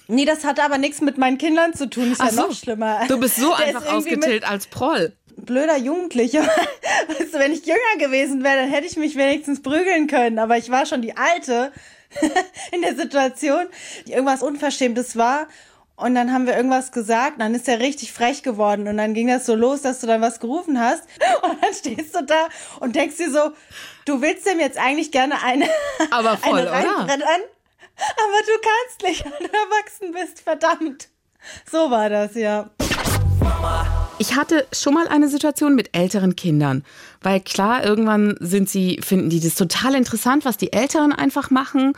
Nee, 0.08 0.24
das 0.24 0.44
hatte 0.44 0.62
aber 0.62 0.78
nichts 0.78 1.00
mit 1.00 1.18
meinen 1.18 1.38
Kindern 1.38 1.74
zu 1.74 1.88
tun. 1.88 2.12
Ist 2.12 2.20
Ach 2.20 2.26
ja 2.26 2.32
so. 2.32 2.42
noch 2.42 2.52
schlimmer. 2.52 3.00
Du 3.08 3.18
bist 3.18 3.36
so 3.36 3.54
Der 3.56 3.68
einfach 3.68 3.92
ausgetillt 3.92 4.48
als 4.48 4.66
Proll. 4.66 5.12
Blöder 5.36 5.76
Jugendlicher. 5.76 6.42
Weißt 7.08 7.34
du, 7.34 7.38
wenn 7.38 7.52
ich 7.52 7.66
jünger 7.66 7.78
gewesen 7.98 8.42
wäre, 8.42 8.56
dann 8.56 8.70
hätte 8.70 8.86
ich 8.86 8.96
mich 8.96 9.16
wenigstens 9.16 9.62
prügeln 9.62 10.06
können. 10.06 10.38
Aber 10.38 10.56
ich 10.56 10.70
war 10.70 10.86
schon 10.86 11.02
die 11.02 11.16
Alte 11.16 11.72
in 12.72 12.82
der 12.82 12.96
Situation, 12.96 13.66
die 14.06 14.12
irgendwas 14.12 14.42
Unverschämtes 14.42 15.16
war. 15.16 15.46
Und 15.96 16.14
dann 16.14 16.30
haben 16.32 16.46
wir 16.46 16.54
irgendwas 16.54 16.92
gesagt, 16.92 17.34
und 17.34 17.38
dann 17.38 17.54
ist 17.54 17.66
er 17.68 17.80
richtig 17.80 18.12
frech 18.12 18.42
geworden. 18.42 18.86
Und 18.86 18.98
dann 18.98 19.14
ging 19.14 19.28
das 19.28 19.46
so 19.46 19.54
los, 19.54 19.80
dass 19.80 20.00
du 20.00 20.06
dann 20.06 20.20
was 20.20 20.40
gerufen 20.40 20.78
hast. 20.78 21.02
Und 21.42 21.62
dann 21.62 21.72
stehst 21.72 22.14
du 22.14 22.22
da 22.22 22.48
und 22.80 22.96
denkst 22.96 23.16
dir 23.16 23.30
so, 23.30 23.52
du 24.04 24.20
willst 24.20 24.46
dem 24.46 24.60
jetzt 24.60 24.76
eigentlich 24.78 25.10
gerne 25.10 25.42
eine, 25.42 25.66
Aber 26.10 26.36
voll, 26.36 26.58
eine 26.58 26.68
oder? 26.68 26.72
reinbrettern. 26.98 27.40
Aber 27.96 28.42
du 28.44 28.52
kannst 28.60 29.02
nicht, 29.04 29.24
weil 29.24 29.48
du 29.48 29.54
erwachsen 29.54 30.12
bist, 30.12 30.40
verdammt. 30.40 31.08
So 31.70 31.90
war 31.90 32.10
das, 32.10 32.34
ja. 32.34 32.68
Ich 32.80 32.96
Ich 34.28 34.34
hatte 34.34 34.66
schon 34.72 34.94
mal 34.94 35.06
eine 35.06 35.28
Situation 35.28 35.76
mit 35.76 35.96
älteren 35.96 36.34
Kindern, 36.34 36.82
weil 37.22 37.38
klar, 37.38 37.84
irgendwann 37.84 38.34
sind 38.40 38.68
sie, 38.68 38.98
finden 39.00 39.30
die 39.30 39.38
das 39.38 39.54
total 39.54 39.94
interessant, 39.94 40.44
was 40.44 40.56
die 40.56 40.72
Älteren 40.72 41.12
einfach 41.12 41.50
machen. 41.50 41.92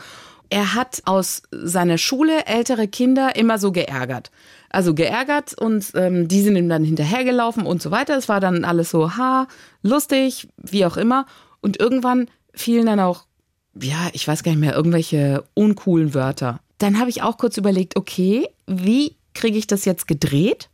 Er 0.51 0.75
hat 0.75 1.01
aus 1.05 1.41
seiner 1.49 1.97
Schule 1.97 2.45
ältere 2.45 2.87
Kinder 2.87 3.35
immer 3.35 3.57
so 3.57 3.71
geärgert. 3.71 4.29
Also 4.69 4.93
geärgert 4.93 5.55
und 5.55 5.91
ähm, 5.95 6.27
die 6.27 6.43
sind 6.43 6.55
ihm 6.55 6.69
dann 6.69 6.83
hinterhergelaufen 6.83 7.65
und 7.65 7.81
so 7.81 7.89
weiter. 7.89 8.15
Es 8.15 8.29
war 8.29 8.39
dann 8.39 8.63
alles 8.63 8.91
so, 8.91 9.17
ha, 9.17 9.47
lustig, 9.81 10.49
wie 10.57 10.85
auch 10.85 10.97
immer. 10.97 11.25
Und 11.61 11.79
irgendwann 11.79 12.29
fielen 12.53 12.85
dann 12.85 12.99
auch, 12.99 13.25
ja, 13.73 14.09
ich 14.13 14.27
weiß 14.27 14.43
gar 14.43 14.51
nicht 14.51 14.61
mehr, 14.61 14.75
irgendwelche 14.75 15.43
uncoolen 15.55 16.13
Wörter. 16.13 16.59
Dann 16.77 16.99
habe 16.99 17.09
ich 17.09 17.23
auch 17.23 17.39
kurz 17.39 17.57
überlegt, 17.57 17.97
okay, 17.97 18.47
wie 18.67 19.15
kriege 19.33 19.57
ich 19.57 19.65
das 19.65 19.83
jetzt 19.85 20.07
gedreht, 20.07 20.69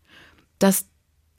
dass 0.60 0.88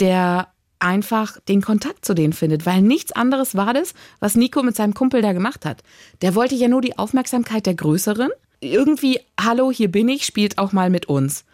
der 0.00 0.48
einfach 0.78 1.38
den 1.48 1.62
Kontakt 1.62 2.04
zu 2.04 2.14
denen 2.14 2.32
findet, 2.32 2.66
weil 2.66 2.82
nichts 2.82 3.12
anderes 3.12 3.54
war 3.54 3.72
das, 3.72 3.94
was 4.20 4.34
Nico 4.34 4.62
mit 4.62 4.76
seinem 4.76 4.94
Kumpel 4.94 5.22
da 5.22 5.32
gemacht 5.32 5.64
hat. 5.64 5.82
Der 6.22 6.34
wollte 6.34 6.54
ja 6.54 6.68
nur 6.68 6.82
die 6.82 6.98
Aufmerksamkeit 6.98 7.66
der 7.66 7.74
Größeren. 7.74 8.30
Irgendwie, 8.60 9.20
hallo, 9.40 9.70
hier 9.70 9.90
bin 9.90 10.08
ich, 10.08 10.26
spielt 10.26 10.58
auch 10.58 10.72
mal 10.72 10.90
mit 10.90 11.06
uns. 11.06 11.44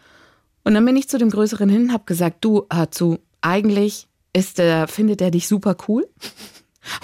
Und 0.63 0.73
dann 0.73 0.85
bin 0.85 0.95
ich 0.95 1.09
zu 1.09 1.17
dem 1.17 1.29
Größeren 1.29 1.69
hin 1.69 1.83
und 1.83 1.93
habe 1.93 2.05
gesagt, 2.05 2.37
du, 2.41 2.65
hör 2.71 2.91
zu, 2.91 3.19
eigentlich 3.41 4.07
ist 4.33 4.57
der, 4.57 4.87
findet 4.87 5.21
er 5.21 5.31
dich 5.31 5.47
super 5.47 5.75
cool. 5.87 6.07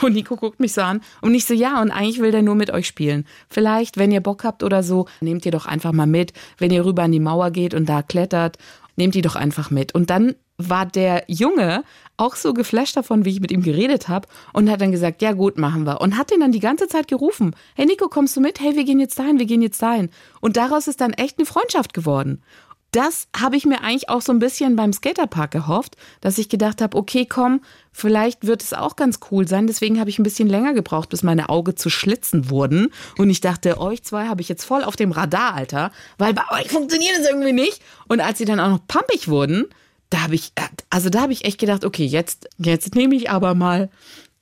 Und 0.01 0.13
Nico 0.13 0.35
guckt 0.35 0.59
mich 0.59 0.73
so 0.73 0.81
an 0.81 0.99
und 1.21 1.33
ich 1.33 1.45
so, 1.45 1.53
ja, 1.53 1.81
und 1.81 1.89
eigentlich 1.89 2.19
will 2.19 2.31
der 2.31 2.41
nur 2.41 2.55
mit 2.55 2.69
euch 2.69 2.85
spielen. 2.85 3.25
Vielleicht, 3.49 3.95
wenn 3.95 4.11
ihr 4.11 4.19
Bock 4.19 4.43
habt 4.43 4.61
oder 4.61 4.83
so, 4.83 5.05
nehmt 5.21 5.45
ihr 5.45 5.53
doch 5.53 5.65
einfach 5.65 5.93
mal 5.93 6.05
mit. 6.05 6.33
Wenn 6.57 6.71
ihr 6.71 6.83
rüber 6.83 7.03
an 7.03 7.13
die 7.13 7.21
Mauer 7.21 7.49
geht 7.51 7.73
und 7.73 7.87
da 7.87 8.01
klettert, 8.01 8.57
nehmt 8.97 9.15
die 9.15 9.21
doch 9.21 9.37
einfach 9.37 9.71
mit. 9.71 9.95
Und 9.95 10.09
dann 10.09 10.35
war 10.59 10.85
der 10.85 11.23
Junge 11.27 11.83
auch 12.17 12.35
so 12.35 12.53
geflasht 12.53 12.97
davon, 12.97 13.25
wie 13.25 13.31
ich 13.31 13.39
mit 13.39 13.51
ihm 13.51 13.63
geredet 13.63 14.09
habe 14.09 14.27
und 14.53 14.69
hat 14.69 14.81
dann 14.81 14.91
gesagt, 14.91 15.21
ja 15.21 15.31
gut, 15.31 15.57
machen 15.57 15.85
wir. 15.85 16.01
Und 16.01 16.17
hat 16.17 16.31
den 16.31 16.41
dann 16.41 16.51
die 16.51 16.59
ganze 16.59 16.87
Zeit 16.87 17.07
gerufen, 17.07 17.55
hey 17.75 17.85
Nico, 17.85 18.09
kommst 18.09 18.35
du 18.35 18.41
mit? 18.41 18.59
Hey, 18.59 18.75
wir 18.75 18.83
gehen 18.83 18.99
jetzt 18.99 19.17
dahin, 19.17 19.39
wir 19.39 19.45
gehen 19.45 19.61
jetzt 19.61 19.81
dahin. 19.81 20.09
Und 20.41 20.57
daraus 20.57 20.87
ist 20.87 21.01
dann 21.01 21.13
echt 21.13 21.39
eine 21.39 21.45
Freundschaft 21.45 21.93
geworden 21.93 22.43
das 22.91 23.27
habe 23.39 23.55
ich 23.55 23.65
mir 23.65 23.81
eigentlich 23.81 24.09
auch 24.09 24.21
so 24.21 24.31
ein 24.31 24.39
bisschen 24.39 24.75
beim 24.75 24.93
Skaterpark 24.93 25.51
gehofft, 25.51 25.95
dass 26.21 26.37
ich 26.37 26.49
gedacht 26.49 26.81
habe, 26.81 26.97
okay, 26.97 27.25
komm, 27.25 27.61
vielleicht 27.91 28.47
wird 28.47 28.63
es 28.63 28.73
auch 28.73 28.95
ganz 28.95 29.19
cool 29.29 29.47
sein. 29.47 29.67
Deswegen 29.67 29.99
habe 29.99 30.09
ich 30.09 30.17
ein 30.17 30.23
bisschen 30.23 30.49
länger 30.49 30.73
gebraucht, 30.73 31.09
bis 31.09 31.21
meine 31.21 31.49
Augen 31.49 31.77
zu 31.77 31.89
Schlitzen 31.89 32.49
wurden. 32.49 32.91
Und 33.17 33.29
ich 33.29 33.41
dachte, 33.41 33.79
euch 33.79 34.03
zwei 34.03 34.27
habe 34.27 34.41
ich 34.41 34.49
jetzt 34.49 34.63
voll 34.63 34.83
auf 34.83 34.95
dem 34.95 35.11
Radar, 35.11 35.53
Alter, 35.53 35.91
weil 36.17 36.33
bei 36.33 36.43
euch 36.51 36.69
funktioniert 36.69 37.17
es 37.19 37.29
irgendwie 37.29 37.53
nicht. 37.53 37.81
Und 38.07 38.21
als 38.21 38.39
sie 38.39 38.45
dann 38.45 38.59
auch 38.59 38.69
noch 38.69 38.87
pumpig 38.87 39.27
wurden, 39.27 39.65
da 40.09 40.21
habe 40.23 40.35
ich, 40.35 40.53
also 40.89 41.09
da 41.09 41.21
habe 41.21 41.33
ich 41.33 41.45
echt 41.45 41.59
gedacht, 41.59 41.85
okay, 41.85 42.05
jetzt, 42.05 42.49
jetzt 42.57 42.95
nehme 42.95 43.15
ich 43.15 43.29
aber 43.29 43.53
mal 43.53 43.89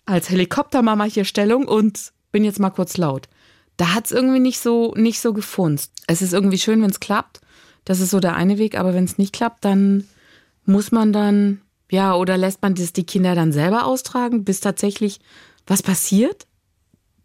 als 0.06 0.30
Helikoptermama 0.30 1.04
hier 1.04 1.26
Stellung 1.26 1.68
und 1.68 2.14
bin 2.32 2.44
jetzt 2.44 2.60
mal 2.60 2.70
kurz 2.70 2.98
laut. 2.98 3.28
Da 3.76 3.94
hat 3.94 4.06
es 4.06 4.12
irgendwie 4.12 4.40
nicht 4.40 4.60
so, 4.60 4.94
nicht 4.96 5.20
so 5.20 5.34
gefunzt. 5.34 5.92
Es 6.08 6.22
ist 6.22 6.34
irgendwie 6.34 6.58
schön, 6.58 6.82
wenn 6.82 6.90
es 6.90 7.00
klappt. 7.00 7.42
Das 7.86 8.00
ist 8.00 8.10
so 8.10 8.20
der 8.20 8.36
eine 8.36 8.58
Weg, 8.58 8.78
aber 8.78 8.94
wenn 8.94 9.04
es 9.04 9.18
nicht 9.18 9.34
klappt, 9.34 9.64
dann 9.66 10.08
muss 10.66 10.92
man 10.92 11.14
dann, 11.14 11.62
ja, 11.92 12.16
oder 12.16 12.38
lässt 12.38 12.62
man 12.62 12.76
das 12.76 12.94
die 12.94 13.06
Kinder 13.06 13.36
dann 13.36 13.52
selber 13.52 13.86
austragen, 13.86 14.44
bis 14.44 14.60
tatsächlich 14.60 15.20
was 15.66 15.84
passiert? 15.84 16.48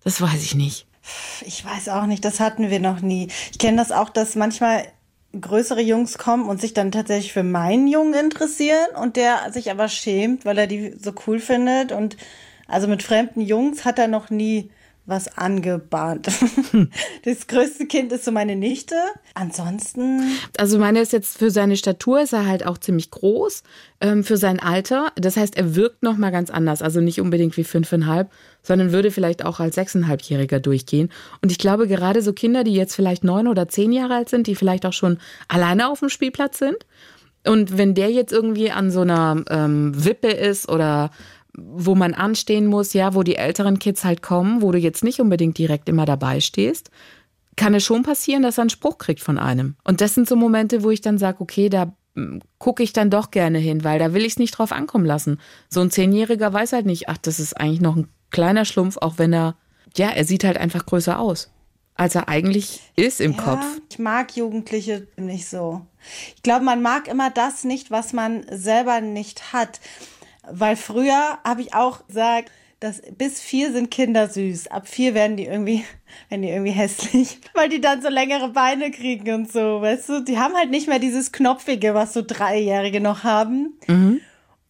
Das 0.05 0.21
weiß 0.21 0.43
ich 0.43 0.55
nicht. 0.55 0.87
Ich 1.45 1.65
weiß 1.65 1.89
auch 1.89 2.07
nicht, 2.07 2.25
das 2.25 2.41
hatten 2.41 2.71
wir 2.71 2.81
noch 2.81 3.01
nie. 3.01 3.29
Ich 3.51 3.59
kenne 3.59 3.77
das 3.77 3.91
auch, 3.91 4.11
dass 4.11 4.37
manchmal 4.37 4.85
größere 5.41 5.81
Jungs 5.81 6.19
kommen 6.19 6.49
und 6.49 6.61
sich 6.61 6.75
dann 6.75 6.93
tatsächlich 6.93 7.33
für 7.33 7.43
meinen 7.43 7.89
Jungen 7.89 8.15
interessieren 8.15 8.95
und 9.01 9.17
der 9.17 9.51
sich 9.53 9.71
aber 9.71 9.89
schämt, 9.89 10.45
weil 10.45 10.59
er 10.59 10.67
die 10.67 10.95
so 11.03 11.12
cool 11.27 11.41
findet. 11.41 11.93
Und 11.93 12.17
also 12.67 12.89
mit 12.89 13.03
fremden 13.03 13.41
Jungs 13.41 13.85
hat 13.85 13.99
er 13.99 14.09
noch 14.09 14.31
nie 14.31 14.71
was 15.07 15.37
angebahnt. 15.37 16.29
Das 17.25 17.47
größte 17.47 17.87
Kind 17.87 18.11
ist 18.13 18.25
so 18.25 18.33
meine 18.33 18.57
Nichte. 18.57 18.97
Ansonsten. 19.35 20.23
Also 20.59 20.79
meine 20.79 21.01
ist 21.01 21.13
jetzt 21.13 21.39
für 21.39 21.51
seine 21.51 21.77
Statur 21.77 22.21
ist 22.21 22.33
er 22.33 22.47
halt 22.47 22.67
auch 22.67 22.79
ziemlich 22.79 23.11
groß, 23.11 23.63
ähm, 24.01 24.25
für 24.25 24.37
sein 24.37 24.59
Alter. 24.59 25.13
Das 25.15 25.37
heißt, 25.37 25.57
er 25.57 25.77
wirkt 25.77 26.03
noch 26.03 26.17
mal 26.17 26.31
ganz 26.31 26.51
anders. 26.51 26.83
Also 26.83 27.01
nicht 27.01 27.21
unbedingt 27.21 27.57
wie 27.57 27.65
fünfeinhalb, 27.65 28.31
sondern 28.63 28.93
würde 28.93 29.11
vielleicht 29.11 29.45
auch 29.45 29.61
als 29.61 29.77
sechseinhalbjähriger 29.77 30.59
durchgehen. 30.59 31.11
Und 31.43 31.53
ich 31.53 31.59
glaube, 31.59 31.87
gerade 31.87 32.23
so 32.23 32.33
Kinder, 32.33 32.65
die 32.65 32.75
jetzt 32.75 32.95
vielleicht 32.95 33.23
neun 33.23 33.47
oder 33.47 33.69
zehn 33.69 33.93
Jahre 33.93 34.17
alt 34.17 34.29
sind, 34.29 34.47
die 34.49 34.57
vielleicht 34.57 34.85
auch 34.85 34.93
schon 34.93 35.19
alleine 35.49 35.91
auf 35.91 36.01
dem 36.01 36.09
Spielplatz 36.09 36.59
sind. 36.59 36.79
Und 37.47 37.77
wenn 37.79 37.95
der 37.95 38.11
jetzt 38.11 38.33
irgendwie 38.33 38.71
an 38.71 38.91
so 38.91 39.01
einer 39.01 39.45
ähm, 39.49 39.93
Wippe 40.05 40.29
ist 40.29 40.69
oder 40.69 41.11
wo 41.55 41.95
man 41.95 42.15
anstehen 42.15 42.67
muss, 42.67 42.93
ja, 42.93 43.15
wo 43.15 43.23
die 43.23 43.37
älteren 43.37 43.79
Kids 43.79 44.05
halt 44.05 44.23
kommen, 44.23 44.63
wo 44.63 44.73
du 44.73 44.79
jetzt 44.79 45.05
nicht 45.05 45.21
unbedingt 45.21 45.59
direkt 45.59 45.89
immer 45.89 46.07
dabei 46.07 46.41
stehst, 46.41 46.91
kann 47.57 47.75
es 47.75 47.85
schon 47.85 48.03
passieren, 48.03 48.43
dass 48.43 48.59
er 48.59 48.63
einen 48.63 48.71
Spruch 48.71 48.99
kriegt 48.99 49.21
von 49.21 49.39
einem. 49.39 49.77
Und 49.85 50.01
das 50.01 50.15
sind 50.15 50.29
so 50.29 50.37
Momente, 50.37 50.83
wo 50.83 50.91
ich 50.91 51.03
dann 51.03 51.19
sage, 51.19 51.41
okay, 51.41 51.69
da 51.69 51.95
hm, 52.15 52.41
gucke 52.59 52.83
ich 52.83 52.93
dann 52.93 53.11
doch 53.11 53.31
gerne 53.31 53.59
hin, 53.59 53.85
weil 53.85 53.99
da 53.99 54.15
will 54.15 54.25
ich 54.25 54.33
es 54.33 54.39
nicht 54.39 54.57
drauf 54.57 54.73
ankommen 54.73 55.05
lassen. 55.05 55.39
So 55.69 55.81
ein 55.81 55.91
Zehnjähriger 55.91 56.53
weiß 56.53 56.73
halt 56.73 56.87
nicht, 56.87 57.09
ach, 57.09 57.19
das 57.19 57.39
ist 57.39 57.55
eigentlich 57.55 57.81
noch 57.81 57.97
ein 57.97 58.09
kleiner 58.31 58.65
Schlumpf, 58.65 58.97
auch 58.97 59.19
wenn 59.19 59.33
er, 59.35 59.57
ja, 59.97 60.09
er 60.09 60.25
sieht 60.25 60.45
halt 60.45 60.57
einfach 60.57 60.87
größer 60.87 61.19
aus, 61.19 61.51
als 61.95 62.15
er 62.15 62.29
eigentlich 62.29 62.81
ist 62.97 63.21
im 63.21 63.33
ja, 63.33 63.43
Kopf. 63.43 63.65
Ich 63.91 63.99
mag 63.99 64.35
Jugendliche 64.35 65.07
nicht 65.19 65.47
so. 65.47 65.83
Ich 66.35 66.43
glaube, 66.43 66.65
man 66.65 66.81
mag 66.81 67.09
immer 67.09 67.31
das 67.31 67.65
nicht, 67.65 67.91
was 67.91 68.15
man 68.15 68.47
selber 68.51 69.03
nicht 69.03 69.53
hat. 69.53 69.81
Weil 70.49 70.77
früher 70.77 71.39
habe 71.45 71.63
ich 71.63 71.75
auch 71.75 72.07
gesagt, 72.07 72.51
dass 72.81 73.01
bis 73.17 73.41
vier 73.41 73.73
sind 73.73 73.91
Kinder 73.91 74.29
süß. 74.29 74.69
Ab 74.69 74.89
vier 74.89 75.15
werden 75.15 75.37
die 75.37 75.47
irgendwie, 75.47 75.85
werden 76.29 76.43
die 76.43 76.49
irgendwie 76.49 76.73
hässlich, 76.73 77.39
weil 77.55 77.69
die 77.69 77.81
dann 77.81 78.03
so 78.03 78.09
längere 78.09 78.49
Beine 78.49 78.91
kriegen 78.91 79.33
und 79.33 79.53
so, 79.53 79.81
weißt 79.81 80.09
du? 80.09 80.21
Die 80.25 80.39
haben 80.39 80.55
halt 80.55 80.71
nicht 80.71 80.89
mehr 80.89 80.99
dieses 80.99 81.33
Knopfige, 81.33 81.95
was 81.95 82.13
so 82.13 82.23
Dreijährige 82.23 83.01
noch 83.01 83.23
haben. 83.25 83.79
Mhm. 83.87 84.21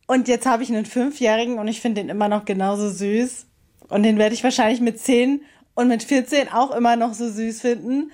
Und 0.07 0.29
jetzt 0.29 0.47
habe 0.47 0.62
ich 0.62 0.69
einen 0.69 0.85
Fünfjährigen 0.85 1.59
und 1.59 1.69
ich 1.69 1.81
finde 1.81 2.02
den 2.02 2.11
immer 2.11 2.29
noch 2.29 2.45
genauso 2.45 2.91
süß. 2.91 3.47
Und 3.88 4.02
den 4.02 4.19
werde 4.19 4.35
ich 4.35 4.45
wahrscheinlich 4.45 4.81
mit 4.81 4.99
zehn 4.99 5.43
und 5.75 5.88
mit 5.88 6.02
14 6.02 6.52
auch 6.52 6.71
immer 6.75 6.97
noch 6.97 7.14
so 7.14 7.31
süß 7.31 7.62
finden 7.62 8.11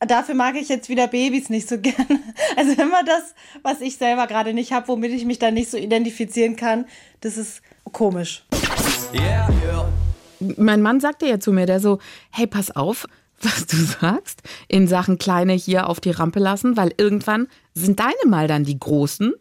dafür 0.00 0.34
mag 0.34 0.56
ich 0.56 0.68
jetzt 0.68 0.88
wieder 0.88 1.06
Babys 1.08 1.50
nicht 1.50 1.68
so 1.68 1.78
gerne. 1.80 2.20
Also 2.56 2.72
immer 2.80 3.02
das, 3.04 3.34
was 3.62 3.80
ich 3.80 3.96
selber 3.96 4.26
gerade 4.26 4.54
nicht 4.54 4.72
habe, 4.72 4.88
womit 4.88 5.12
ich 5.12 5.24
mich 5.24 5.38
dann 5.38 5.54
nicht 5.54 5.70
so 5.70 5.76
identifizieren 5.76 6.56
kann, 6.56 6.86
das 7.20 7.36
ist 7.36 7.62
komisch. 7.92 8.44
Yeah, 9.12 9.48
yeah. 9.64 9.92
Mein 10.56 10.82
Mann 10.82 11.00
sagte 11.00 11.26
ja 11.26 11.38
zu 11.38 11.52
mir, 11.52 11.66
der 11.66 11.80
so, 11.80 11.98
hey, 12.30 12.46
pass 12.46 12.74
auf, 12.74 13.06
was 13.40 13.66
du 13.66 13.76
sagst, 13.76 14.42
in 14.68 14.88
Sachen 14.88 15.18
Kleine 15.18 15.52
hier 15.52 15.88
auf 15.88 16.00
die 16.00 16.10
Rampe 16.10 16.38
lassen, 16.38 16.76
weil 16.76 16.92
irgendwann 16.96 17.48
sind 17.74 18.00
deine 18.00 18.14
mal 18.26 18.48
dann 18.48 18.64
die 18.64 18.78
Großen. 18.78 19.34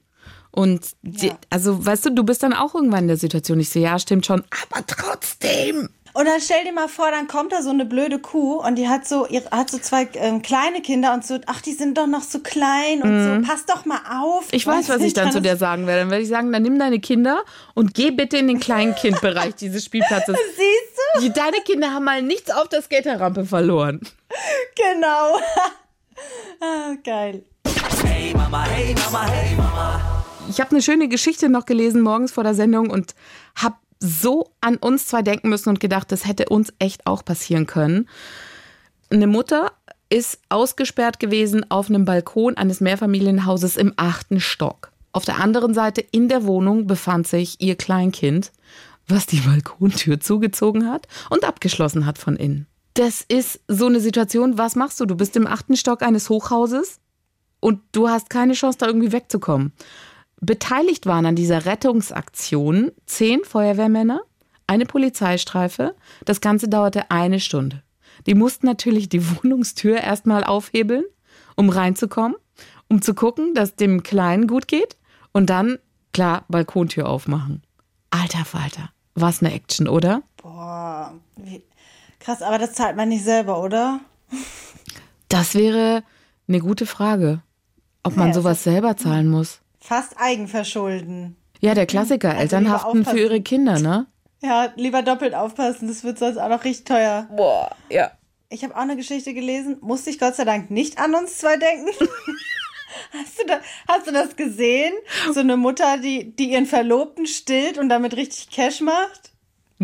Und 0.52 0.86
die, 1.02 1.28
ja. 1.28 1.38
also, 1.50 1.84
weißt 1.84 2.06
du, 2.06 2.10
du 2.12 2.24
bist 2.24 2.44
dann 2.44 2.54
auch 2.54 2.76
irgendwann 2.76 3.06
in 3.06 3.08
der 3.08 3.18
Situation. 3.18 3.60
Ich 3.60 3.70
sehe, 3.70 3.84
ja, 3.84 3.98
stimmt 3.98 4.26
schon, 4.26 4.44
aber 4.64 4.86
trotzdem. 4.86 5.90
Und 6.14 6.26
dann 6.26 6.40
stell 6.40 6.64
dir 6.64 6.74
mal 6.74 6.88
vor, 6.88 7.10
dann 7.10 7.28
kommt 7.28 7.52
da 7.52 7.64
so 7.64 7.72
eine 7.72 7.86
blöde 7.86 8.20
Kuh 8.20 8.60
und 8.60 8.76
die 8.76 8.88
hat 8.88 9.08
so, 9.08 9.26
ihre, 9.28 9.50
hat 9.50 9.72
so 9.72 9.80
zwei 9.80 10.08
ähm, 10.14 10.44
kleine 10.44 10.82
Kinder 10.82 11.12
und 11.14 11.26
so, 11.26 11.40
ach, 11.48 11.62
die 11.62 11.74
sind 11.74 11.98
doch 11.98 12.06
noch 12.06 12.22
so 12.22 12.40
klein 12.40 13.02
und 13.02 13.10
mhm. 13.10 13.44
so, 13.44 13.52
pass 13.52 13.66
doch 13.66 13.86
mal 13.86 14.00
auf. 14.12 14.46
Ich 14.52 14.68
weiß, 14.68 14.90
was 14.90 15.02
ich 15.02 15.14
dann 15.14 15.32
zu 15.32 15.42
dir 15.42 15.58
sagen 15.58 15.88
werde. 15.88 16.02
Dann 16.02 16.12
werde 16.12 16.24
ich 16.24 16.30
sagen, 16.30 16.52
dann 16.52 16.62
nimm 16.62 16.78
deine 16.78 17.00
Kinder 17.00 17.44
und 17.74 17.96
geh 17.96 18.12
bitte 18.12 18.38
in 18.38 18.48
den 18.48 18.60
kleinen 18.60 18.94
Kindbereich 18.94 19.56
dieses 19.56 19.86
Spielplatzes. 19.86 20.38
Siehst 20.56 21.00
du? 21.16 21.22
Die, 21.22 21.34
deine 21.34 21.58
Kinder 21.66 21.92
haben 21.92 22.06
mal 22.06 22.22
nichts 22.22 22.52
auf 22.52 22.70
der 22.70 22.84
Skaterrampe 22.84 23.46
verloren. 23.46 24.00
Genau. 24.76 25.40
ah, 26.60 26.94
geil. 27.04 27.44
Hey 28.06 28.34
Mama, 28.36 28.66
hey 28.66 28.94
Mama, 28.94 29.28
hey 29.28 29.56
Mama. 29.56 30.24
Ich 30.50 30.60
habe 30.60 30.72
eine 30.72 30.82
schöne 30.82 31.08
Geschichte 31.08 31.50
noch 31.50 31.66
gelesen 31.66 32.02
morgens 32.02 32.32
vor 32.32 32.44
der 32.44 32.54
Sendung 32.54 32.90
und 32.90 33.16
habe 33.56 33.76
so 34.04 34.52
an 34.60 34.76
uns 34.76 35.08
zwei 35.08 35.22
denken 35.22 35.50
müssen 35.50 35.70
und 35.70 35.80
gedacht, 35.80 36.12
das 36.12 36.28
hätte 36.28 36.50
uns 36.50 36.74
echt 36.78 37.08
auch 37.08 37.24
passieren 37.24 37.66
können. 37.66 38.10
Eine 39.10 39.28
Mutter 39.28 39.72
ist 40.10 40.40
ausgesperrt 40.50 41.20
gewesen 41.20 41.70
auf 41.72 41.90
einem 41.90 42.04
Balkon 42.04 42.58
eines 42.58 42.82
Mehrfamilienhauses 42.82 43.78
im 43.78 43.94
achten 43.96 44.40
Stock. 44.42 44.92
Auf 45.14 45.24
der 45.26 45.40
anderen 45.40 45.74
Seite 45.74 46.02
in 46.02 46.28
der 46.28 46.44
Wohnung 46.44 46.86
befand 46.86 47.28
sich 47.28 47.62
ihr 47.62 47.76
Kleinkind, 47.76 48.52
was 49.08 49.26
die 49.26 49.40
Balkontür 49.40 50.20
zugezogen 50.20 50.90
hat 50.90 51.08
und 51.30 51.46
abgeschlossen 51.46 52.06
hat 52.06 52.18
von 52.18 52.36
innen. 52.36 52.68
Das 52.96 53.22
ist 53.22 53.62
so 53.68 53.88
eine 53.88 54.00
Situation, 54.00 54.58
was 54.58 54.76
machst 54.76 55.00
du? 55.00 55.06
Du 55.06 55.16
bist 55.16 55.36
im 55.36 55.48
achten 55.48 55.78
Stock 55.78 56.04
eines 56.04 56.30
Hochhauses 56.30 57.00
und 57.60 57.80
du 57.92 58.10
hast 58.10 58.30
keine 58.30 58.54
Chance, 58.54 58.80
da 58.80 58.88
irgendwie 58.88 59.12
wegzukommen. 59.12 59.72
Beteiligt 60.46 61.06
waren 61.06 61.26
an 61.26 61.36
dieser 61.36 61.66
Rettungsaktion 61.66 62.92
zehn 63.06 63.44
Feuerwehrmänner, 63.44 64.22
eine 64.68 64.86
Polizeistreife. 64.86 65.96
Das 66.26 66.42
Ganze 66.42 66.68
dauerte 66.68 67.12
eine 67.12 67.40
Stunde. 67.40 67.84
Die 68.28 68.36
mussten 68.36 68.66
natürlich 68.66 69.10
die 69.10 69.24
Wohnungstür 69.44 69.98
erstmal 69.98 70.44
aufhebeln, 70.44 71.06
um 71.56 71.70
reinzukommen, 71.70 72.38
um 72.90 73.02
zu 73.02 73.14
gucken, 73.14 73.54
dass 73.54 73.76
dem 73.76 74.04
Kleinen 74.04 74.48
gut 74.48 74.68
geht. 74.68 74.98
Und 75.32 75.50
dann 75.50 75.80
Klar, 76.14 76.46
Balkontür 76.48 77.10
aufmachen. 77.10 77.64
Alter 78.12 78.46
Falter, 78.46 78.90
was 79.16 79.42
eine 79.42 79.52
Action, 79.52 79.88
oder? 79.88 80.22
Boah, 80.38 81.16
wie, 81.36 81.64
krass, 82.20 82.44
aber 82.44 82.60
das 82.60 82.74
zahlt 82.74 82.96
man 82.96 83.10
nicht 83.10 83.24
selber, 83.24 83.60
oder? 83.60 84.00
Das 85.28 85.56
wäre 85.56 86.04
eine 86.48 86.60
gute 86.60 86.86
Frage, 86.86 87.42
ob 88.04 88.16
man 88.16 88.28
Ja, 88.28 88.34
sowas 88.36 88.64
selber 88.64 88.96
zahlen 88.96 89.28
muss. 89.28 89.63
Fast 89.86 90.14
Eigenverschulden. 90.16 91.36
Ja, 91.60 91.74
der 91.74 91.86
Klassiker, 91.86 92.30
Also 92.30 92.42
Eltern 92.42 92.72
haften 92.72 93.04
für 93.04 93.20
ihre 93.20 93.42
Kinder, 93.42 93.80
ne? 93.80 94.08
Ja, 94.42 94.72
lieber 94.78 95.02
doppelt 95.02 95.36
aufpassen, 95.36 95.90
das 95.90 96.06
wird 96.06 96.18
sonst 96.18 96.38
auch 96.38 96.48
noch 96.48 96.64
richtig 96.64 96.86
teuer. 96.86 97.28
Boah, 97.36 97.76
ja. 97.90 98.12
Ich 98.48 98.64
habe 98.64 98.76
auch 98.76 98.82
eine 98.82 98.96
Geschichte 98.96 99.34
gelesen, 99.34 99.78
musste 99.82 100.10
ich 100.10 100.20
Gott 100.20 100.36
sei 100.36 100.46
Dank 100.46 100.72
nicht 100.72 101.00
an 101.00 101.14
uns 101.14 101.38
zwei 101.38 101.58
denken. 101.58 101.90
Hast 103.12 103.40
du, 103.40 103.46
da, 103.46 103.60
hast 103.88 104.08
du 104.08 104.12
das 104.12 104.36
gesehen? 104.36 104.94
So 105.34 105.40
eine 105.40 105.58
Mutter, 105.58 105.98
die, 105.98 106.36
die 106.36 106.52
ihren 106.52 106.66
Verlobten 106.68 107.26
stillt 107.26 107.78
und 107.78 107.90
damit 107.90 108.16
richtig 108.16 108.50
Cash 108.52 108.82
macht? 108.82 109.33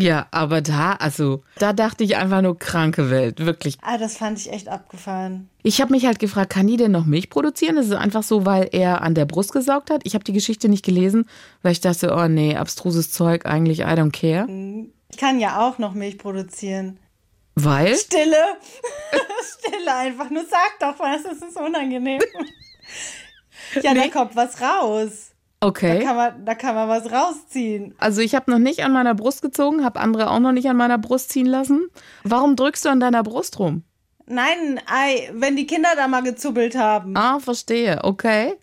Ja, 0.00 0.26
aber 0.30 0.60
da, 0.60 0.94
also, 0.94 1.42
da 1.58 1.72
dachte 1.72 2.04
ich 2.04 2.16
einfach 2.16 2.42
nur 2.42 2.58
kranke 2.58 3.10
Welt, 3.10 3.44
wirklich. 3.44 3.76
Ah, 3.82 3.98
das 3.98 4.16
fand 4.16 4.38
ich 4.38 4.52
echt 4.52 4.68
abgefahren. 4.68 5.48
Ich 5.62 5.80
habe 5.80 5.92
mich 5.92 6.06
halt 6.06 6.18
gefragt, 6.18 6.50
kann 6.50 6.66
die 6.66 6.76
denn 6.76 6.92
noch 6.92 7.04
Milch 7.04 7.28
produzieren? 7.28 7.76
Das 7.76 7.86
ist 7.86 7.92
einfach 7.92 8.22
so, 8.22 8.46
weil 8.46 8.68
er 8.72 9.02
an 9.02 9.14
der 9.14 9.26
Brust 9.26 9.52
gesaugt 9.52 9.90
hat. 9.90 10.02
Ich 10.04 10.14
habe 10.14 10.24
die 10.24 10.32
Geschichte 10.32 10.68
nicht 10.68 10.84
gelesen, 10.84 11.26
weil 11.62 11.72
ich 11.72 11.80
dachte, 11.80 12.14
oh 12.16 12.28
nee, 12.28 12.56
abstruses 12.56 13.12
Zeug, 13.12 13.44
eigentlich 13.46 13.80
I 13.80 13.84
don't 13.84 14.12
care. 14.12 14.46
Ich 15.10 15.18
kann 15.18 15.38
ja 15.38 15.60
auch 15.66 15.78
noch 15.78 15.92
Milch 15.92 16.18
produzieren. 16.18 16.98
Weil? 17.54 17.94
Stille. 17.96 18.36
Stille 19.58 19.94
einfach. 19.94 20.30
Nur 20.30 20.44
sag 20.44 20.78
doch 20.80 20.98
was, 20.98 21.22
das 21.24 21.48
ist 21.48 21.56
unangenehm. 21.56 22.20
ja, 23.82 23.92
da 23.92 24.08
kommt 24.08 24.36
was 24.36 24.60
raus. 24.60 25.29
Da 25.60 25.66
Okay. 25.68 26.02
kann 26.02 26.16
man, 26.16 26.44
da 26.46 26.54
kann 26.54 26.74
man 26.74 26.88
was 26.88 27.12
rausziehen. 27.12 27.94
Also 27.98 28.22
ich 28.22 28.34
habe 28.34 28.50
noch 28.50 28.58
nicht 28.58 28.82
an 28.82 28.92
meiner 28.92 29.14
Brust 29.14 29.42
gezogen, 29.42 29.84
habe 29.84 30.00
andere 30.00 30.30
auch 30.30 30.38
noch 30.40 30.52
nicht 30.52 30.68
an 30.68 30.76
meiner 30.76 30.96
Brust 30.96 31.30
ziehen 31.30 31.44
lassen. 31.46 31.88
Warum 32.24 32.56
drückst 32.56 32.86
du 32.86 32.88
an 32.88 32.98
deiner 33.00 33.22
Brust 33.22 33.58
rum? 33.58 33.82
Nein, 34.32 34.80
ei, 34.86 35.28
wenn 35.32 35.56
die 35.56 35.66
Kinder 35.66 35.88
da 35.96 36.06
mal 36.06 36.22
gezubbelt 36.22 36.76
haben. 36.76 37.16
Ah, 37.16 37.40
verstehe, 37.40 37.98
okay. 38.04 38.54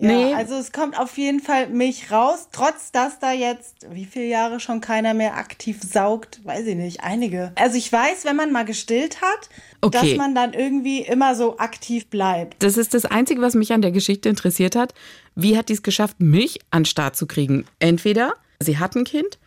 Ja, 0.00 0.08
nee, 0.08 0.32
also 0.34 0.54
es 0.54 0.70
kommt 0.70 0.96
auf 0.96 1.18
jeden 1.18 1.40
Fall 1.40 1.68
Milch 1.68 2.12
raus, 2.12 2.48
trotz 2.52 2.92
dass 2.92 3.18
da 3.18 3.32
jetzt, 3.32 3.74
wie 3.90 4.04
viele 4.04 4.26
Jahre 4.26 4.60
schon 4.60 4.80
keiner 4.80 5.14
mehr 5.14 5.36
aktiv 5.36 5.80
saugt, 5.82 6.40
weiß 6.44 6.66
ich 6.68 6.76
nicht, 6.76 7.02
einige. 7.02 7.50
Also 7.56 7.76
ich 7.76 7.92
weiß, 7.92 8.24
wenn 8.26 8.36
man 8.36 8.52
mal 8.52 8.64
gestillt 8.64 9.20
hat, 9.20 9.48
Okay. 9.80 10.10
dass 10.10 10.16
man 10.18 10.34
dann 10.34 10.54
irgendwie 10.54 11.00
immer 11.02 11.34
so 11.36 11.58
aktiv 11.58 12.06
bleibt. 12.08 12.60
das 12.62 12.76
ist 12.76 12.94
das 12.94 13.04
Einzige, 13.04 13.40
was 13.42 13.54
mich 13.54 13.72
an 13.72 13.80
der 13.82 13.92
Geschichte 13.92 14.28
interessiert 14.28 14.74
hat. 14.74 14.92
Wie 15.36 15.56
hat 15.56 15.68
die 15.68 15.74
es 15.74 15.82
geschafft, 15.84 16.16
Milch 16.20 16.58
an 16.70 16.82
den 16.82 16.86
Start 16.86 17.14
zu 17.16 17.26
kriegen? 17.26 17.64
Entweder 17.78 18.34
sie 18.60 18.78
hat 18.78 18.96
ein 18.96 19.04
Kind 19.04 19.38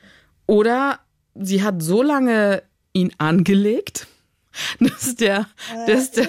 oder 0.48 1.00
sie 1.36 1.64
hat 1.64 1.82
so 1.82 2.02
lange 2.02 2.64
ihn 2.94 3.12
angelegt, 3.18 4.08
dass 4.80 5.16
der, 5.16 5.48
dass 5.88 6.12
der 6.12 6.28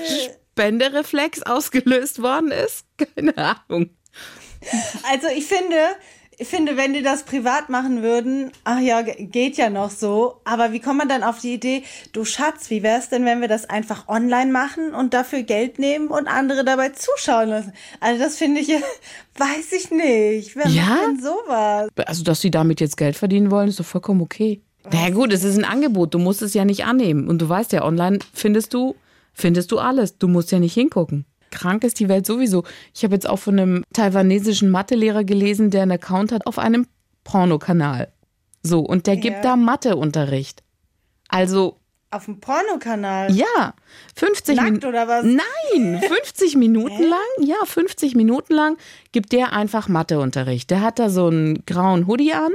Spendereflex 0.54 1.42
ausgelöst 1.42 2.22
worden 2.22 2.50
ist. 2.50 2.84
Keine 3.16 3.36
Ahnung. 3.36 3.90
Also 5.10 5.26
ich 5.36 5.46
finde, 5.46 5.76
ich 6.38 6.46
finde, 6.48 6.76
wenn 6.76 6.92
die 6.92 7.02
das 7.02 7.24
privat 7.24 7.68
machen 7.68 8.02
würden, 8.02 8.52
ach 8.64 8.78
ja, 8.80 9.02
ge- 9.02 9.24
geht 9.26 9.56
ja 9.56 9.70
noch 9.70 9.90
so. 9.90 10.40
Aber 10.44 10.72
wie 10.72 10.80
kommt 10.80 10.98
man 10.98 11.08
dann 11.08 11.22
auf 11.24 11.40
die 11.40 11.54
Idee, 11.54 11.82
du 12.12 12.24
Schatz, 12.24 12.70
wie 12.70 12.82
wär's 12.82 13.08
denn, 13.08 13.24
wenn 13.24 13.40
wir 13.40 13.48
das 13.48 13.68
einfach 13.68 14.08
online 14.08 14.52
machen 14.52 14.94
und 14.94 15.14
dafür 15.14 15.42
Geld 15.42 15.78
nehmen 15.78 16.08
und 16.08 16.28
andere 16.28 16.64
dabei 16.64 16.90
zuschauen 16.90 17.48
lassen? 17.48 17.72
Also 18.00 18.22
das 18.22 18.36
finde 18.38 18.60
ich, 18.60 18.68
weiß 19.36 19.72
ich 19.72 19.90
nicht. 19.90 20.54
Wer 20.56 20.68
Ja? 20.68 20.82
macht 20.84 21.02
denn 21.06 21.20
sowas? 21.22 21.88
Also, 22.06 22.22
dass 22.22 22.40
sie 22.40 22.50
damit 22.50 22.80
jetzt 22.80 22.96
Geld 22.96 23.16
verdienen 23.16 23.50
wollen, 23.50 23.68
ist 23.68 23.80
doch 23.80 23.86
vollkommen 23.86 24.20
okay. 24.20 24.60
Na 24.90 25.08
ja, 25.08 25.10
gut, 25.14 25.32
es 25.32 25.44
ist 25.44 25.56
ein 25.58 25.64
Angebot. 25.64 26.14
Du 26.14 26.18
musst 26.18 26.42
es 26.42 26.54
ja 26.54 26.64
nicht 26.64 26.84
annehmen. 26.84 27.28
Und 27.28 27.40
du 27.40 27.48
weißt 27.48 27.72
ja, 27.72 27.84
online 27.84 28.18
findest 28.32 28.74
du, 28.74 28.96
findest 29.32 29.70
du 29.72 29.78
alles. 29.78 30.18
Du 30.18 30.28
musst 30.28 30.50
ja 30.52 30.58
nicht 30.58 30.74
hingucken. 30.74 31.24
Krank 31.50 31.84
ist 31.84 32.00
die 32.00 32.08
Welt 32.08 32.26
sowieso. 32.26 32.64
Ich 32.94 33.04
habe 33.04 33.14
jetzt 33.14 33.28
auch 33.28 33.38
von 33.38 33.58
einem 33.58 33.84
taiwanesischen 33.92 34.70
Mathelehrer 34.70 35.22
gelesen, 35.24 35.70
der 35.70 35.82
einen 35.82 35.92
Account 35.92 36.32
hat 36.32 36.46
auf 36.46 36.58
einem 36.58 36.86
Pornokanal. 37.24 38.08
So, 38.62 38.80
und 38.80 39.06
der 39.06 39.16
gibt 39.16 39.36
Ja. 39.36 39.42
da 39.42 39.56
Matheunterricht. 39.56 40.62
Also, 41.28 41.78
Auf 42.10 42.24
dem 42.26 42.40
Pornokanal? 42.40 43.32
ja, 43.34 43.74
50 44.16 44.56
Nackt 44.56 44.66
Minuten. 44.68 44.86
oder 44.86 45.08
was? 45.08 45.24
Nein, 45.24 46.00
50 46.06 46.56
Minuten 46.56 47.02
lang, 47.04 47.18
ja, 47.46 47.56
50 47.64 48.14
Minuten 48.14 48.54
lang 48.54 48.76
gibt 49.12 49.32
der 49.32 49.52
einfach 49.52 49.88
Matheunterricht. 49.88 50.70
Der 50.70 50.80
hat 50.82 50.98
da 50.98 51.08
so 51.10 51.26
einen 51.28 51.64
grauen 51.66 52.06
Hoodie 52.06 52.32
an, 52.34 52.52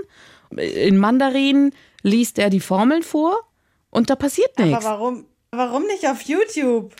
in 0.58 0.98
Mandarin 0.98 1.72
liest 2.04 2.40
er 2.40 2.50
die 2.50 2.60
Formeln 2.60 3.04
vor 3.04 3.38
und 3.90 4.10
da 4.10 4.16
passiert 4.16 4.52
Aber 4.58 4.66
nichts. 4.66 4.86
warum, 4.86 5.26
warum 5.52 5.84
nicht 5.88 6.08
auf 6.08 6.22
YouTube? 6.22 6.94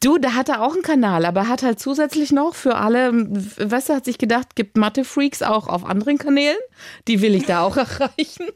Du, 0.00 0.18
da 0.18 0.34
hat 0.34 0.48
er 0.48 0.62
auch 0.62 0.74
einen 0.74 0.82
Kanal, 0.82 1.24
aber 1.24 1.40
er 1.42 1.48
hat 1.48 1.62
halt 1.62 1.80
zusätzlich 1.80 2.30
noch 2.30 2.54
für 2.54 2.76
alle, 2.76 3.12
weißt 3.12 3.88
du, 3.88 3.94
hat 3.94 4.04
sich 4.04 4.18
gedacht, 4.18 4.54
gibt 4.54 4.76
Mathe-Freaks 4.76 5.42
auch 5.42 5.68
auf 5.68 5.84
anderen 5.84 6.18
Kanälen. 6.18 6.58
Die 7.08 7.22
will 7.22 7.34
ich 7.34 7.46
da 7.46 7.62
auch 7.62 7.76
erreichen. 7.78 8.46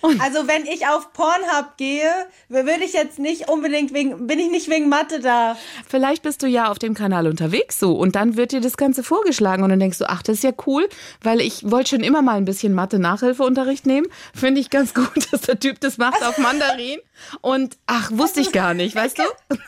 Und 0.00 0.20
Also 0.20 0.46
wenn 0.48 0.66
ich 0.66 0.86
auf 0.86 1.12
Pornhub 1.12 1.76
gehe, 1.76 2.10
würde 2.48 2.84
ich 2.84 2.92
jetzt 2.92 3.18
nicht 3.18 3.48
unbedingt 3.48 3.92
wegen, 3.94 4.26
bin 4.26 4.38
ich 4.38 4.50
nicht 4.50 4.68
wegen 4.70 4.88
Mathe 4.88 5.20
da. 5.20 5.56
Vielleicht 5.88 6.22
bist 6.22 6.42
du 6.42 6.46
ja 6.46 6.70
auf 6.70 6.78
dem 6.78 6.94
Kanal 6.94 7.26
unterwegs 7.26 7.78
so 7.78 7.92
und 7.96 8.16
dann 8.16 8.36
wird 8.36 8.52
dir 8.52 8.60
das 8.60 8.76
Ganze 8.76 9.02
vorgeschlagen 9.02 9.62
und 9.62 9.70
dann 9.70 9.80
denkst 9.80 9.98
du, 9.98 10.08
ach, 10.08 10.22
das 10.22 10.36
ist 10.36 10.44
ja 10.44 10.52
cool, 10.66 10.88
weil 11.22 11.40
ich 11.40 11.70
wollte 11.70 11.90
schon 11.90 12.00
immer 12.00 12.22
mal 12.22 12.36
ein 12.36 12.44
bisschen 12.44 12.74
Mathe-Nachhilfeunterricht 12.74 13.86
nehmen. 13.86 14.06
Finde 14.34 14.60
ich 14.60 14.70
ganz 14.70 14.94
gut, 14.94 15.32
dass 15.32 15.42
der 15.42 15.58
Typ 15.58 15.80
das 15.80 15.98
macht 15.98 16.22
auf 16.22 16.38
Mandarin. 16.38 16.98
Und 17.40 17.76
ach, 17.86 18.10
wusste 18.12 18.40
ich 18.40 18.52
gar 18.52 18.74
nicht, 18.74 18.94
weißt 18.94 19.18
du? 19.18 19.22
Kann 19.48 19.58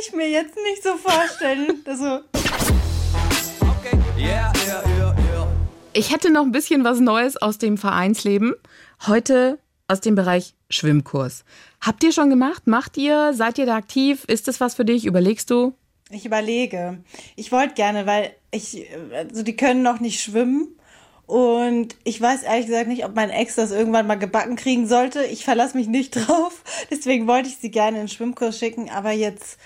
ich 0.00 0.12
mir 0.12 0.28
jetzt 0.28 0.56
nicht 0.56 0.82
so 0.82 0.96
vorstellen. 0.96 1.82
Also, 1.86 2.20
Okay, 3.60 3.98
yeah, 4.18 4.52
yeah, 4.66 4.82
yeah, 4.98 5.14
yeah. 5.18 5.46
Ich 5.92 6.12
hätte 6.12 6.30
noch 6.30 6.42
ein 6.42 6.52
bisschen 6.52 6.84
was 6.84 7.00
Neues 7.00 7.36
aus 7.36 7.58
dem 7.58 7.76
Vereinsleben. 7.78 8.54
Heute 9.06 9.58
aus 9.88 10.00
dem 10.00 10.14
Bereich 10.14 10.54
Schwimmkurs. 10.68 11.44
Habt 11.80 12.04
ihr 12.04 12.12
schon 12.12 12.30
gemacht? 12.30 12.66
Macht 12.66 12.96
ihr? 12.96 13.32
Seid 13.34 13.58
ihr 13.58 13.66
da 13.66 13.76
aktiv? 13.76 14.24
Ist 14.26 14.46
das 14.46 14.60
was 14.60 14.74
für 14.74 14.84
dich? 14.84 15.06
Überlegst 15.06 15.50
du? 15.50 15.74
ich 16.10 16.26
überlege. 16.26 16.98
Ich 17.36 17.52
wollte 17.52 17.74
gerne, 17.74 18.06
weil 18.06 18.34
ich, 18.50 18.86
also 19.14 19.42
die 19.42 19.56
können 19.56 19.82
noch 19.82 20.00
nicht 20.00 20.20
schwimmen. 20.20 20.68
Und 21.26 21.94
ich 22.02 22.20
weiß 22.20 22.42
ehrlich 22.42 22.66
gesagt 22.66 22.88
nicht, 22.88 23.04
ob 23.04 23.14
mein 23.14 23.30
Ex 23.30 23.54
das 23.54 23.70
irgendwann 23.70 24.08
mal 24.08 24.16
gebacken 24.16 24.56
kriegen 24.56 24.88
sollte. 24.88 25.22
Ich 25.24 25.44
verlasse 25.44 25.76
mich 25.76 25.86
nicht 25.86 26.10
drauf. 26.16 26.62
Deswegen 26.90 27.28
wollte 27.28 27.48
ich 27.48 27.58
sie 27.58 27.70
gerne 27.70 27.98
in 27.98 28.04
den 28.04 28.08
Schwimmkurs 28.08 28.58
schicken. 28.58 28.90
Aber 28.90 29.12
jetzt 29.12 29.58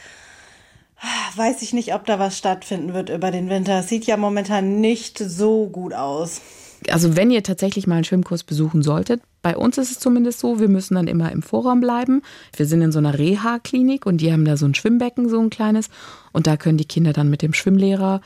ah, 1.01 1.37
weiß 1.37 1.63
ich 1.63 1.73
nicht, 1.73 1.95
ob 1.95 2.05
da 2.05 2.19
was 2.19 2.37
stattfinden 2.37 2.93
wird 2.93 3.09
über 3.09 3.31
den 3.31 3.49
Winter. 3.49 3.81
Es 3.81 3.89
sieht 3.89 4.05
ja 4.05 4.19
momentan 4.19 4.81
nicht 4.81 5.19
so 5.19 5.69
gut 5.69 5.95
aus. 5.95 6.43
Also 6.91 7.17
wenn 7.17 7.31
ihr 7.31 7.43
tatsächlich 7.43 7.87
mal 7.87 7.97
einen 7.97 8.05
Schwimmkurs 8.05 8.45
besuchen 8.45 8.83
solltet, 8.83 9.23
bei 9.43 9.57
uns 9.57 9.79
ist 9.79 9.91
es 9.91 9.99
zumindest 9.99 10.41
so, 10.41 10.59
wir 10.59 10.69
müssen 10.69 10.95
dann 10.95 11.07
immer 11.07 11.31
im 11.33 11.43
Vorraum 11.43 11.81
bleiben. 11.81 12.23
Wir 12.57 12.67
sind 12.67 12.83
in 12.83 12.93
so 12.93 12.99
einer 12.99 13.19
Reha-Klinik 13.19 14.07
und 14.07 14.19
die 14.19 14.33
haben 14.33 14.45
da 14.45 14.57
so 14.57 14.67
ein 14.67 14.75
Schwimmbecken, 14.75 15.29
so 15.29 15.41
ein 15.41 15.51
kleines. 15.51 15.89
Und 16.33 16.47
da 16.47 16.57
können 16.57 16.79
die 16.79 16.87
Kinder 16.87 17.13
dann 17.13 17.31
mit 17.31 17.43
dem 17.43 17.53
Schwimmlehrer 17.53 18.21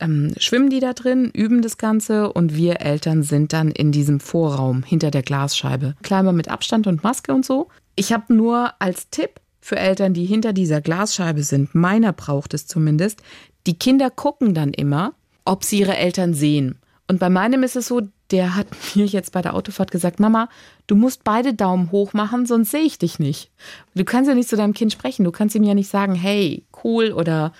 ähm, 0.00 0.32
schwimmen 0.38 0.70
die 0.70 0.80
da 0.80 0.94
drin, 0.94 1.30
üben 1.32 1.62
das 1.62 1.76
Ganze 1.76 2.32
und 2.32 2.56
wir 2.56 2.80
Eltern 2.80 3.22
sind 3.22 3.52
dann 3.52 3.70
in 3.70 3.92
diesem 3.92 4.18
Vorraum 4.18 4.82
hinter 4.82 5.10
der 5.10 5.22
Glasscheibe. 5.22 5.94
Klar 6.02 6.22
mit 6.32 6.48
Abstand 6.48 6.86
und 6.86 7.04
Maske 7.04 7.32
und 7.32 7.44
so. 7.44 7.68
Ich 7.96 8.12
habe 8.12 8.34
nur 8.34 8.72
als 8.78 9.10
Tipp 9.10 9.40
für 9.60 9.76
Eltern, 9.76 10.14
die 10.14 10.24
hinter 10.24 10.52
dieser 10.52 10.80
Glasscheibe 10.80 11.42
sind, 11.42 11.74
meiner 11.74 12.12
braucht 12.12 12.54
es 12.54 12.66
zumindest, 12.66 13.20
die 13.66 13.78
Kinder 13.78 14.10
gucken 14.10 14.54
dann 14.54 14.72
immer, 14.72 15.12
ob 15.44 15.64
sie 15.64 15.80
ihre 15.80 15.96
Eltern 15.96 16.32
sehen. 16.32 16.79
Und 17.10 17.18
bei 17.18 17.28
meinem 17.28 17.64
ist 17.64 17.74
es 17.74 17.88
so, 17.88 18.02
der 18.30 18.54
hat 18.54 18.68
mir 18.94 19.04
jetzt 19.04 19.32
bei 19.32 19.42
der 19.42 19.54
Autofahrt 19.54 19.90
gesagt, 19.90 20.20
Mama, 20.20 20.48
du 20.86 20.94
musst 20.94 21.24
beide 21.24 21.54
Daumen 21.54 21.90
hoch 21.90 22.12
machen, 22.12 22.46
sonst 22.46 22.70
sehe 22.70 22.84
ich 22.84 22.98
dich 22.98 23.18
nicht. 23.18 23.50
Du 23.96 24.04
kannst 24.04 24.28
ja 24.28 24.34
nicht 24.36 24.48
zu 24.48 24.56
deinem 24.56 24.74
Kind 24.74 24.92
sprechen, 24.92 25.24
du 25.24 25.32
kannst 25.32 25.56
ihm 25.56 25.64
ja 25.64 25.74
nicht 25.74 25.90
sagen, 25.90 26.14
hey, 26.14 26.62
cool 26.84 27.10
oder 27.10 27.52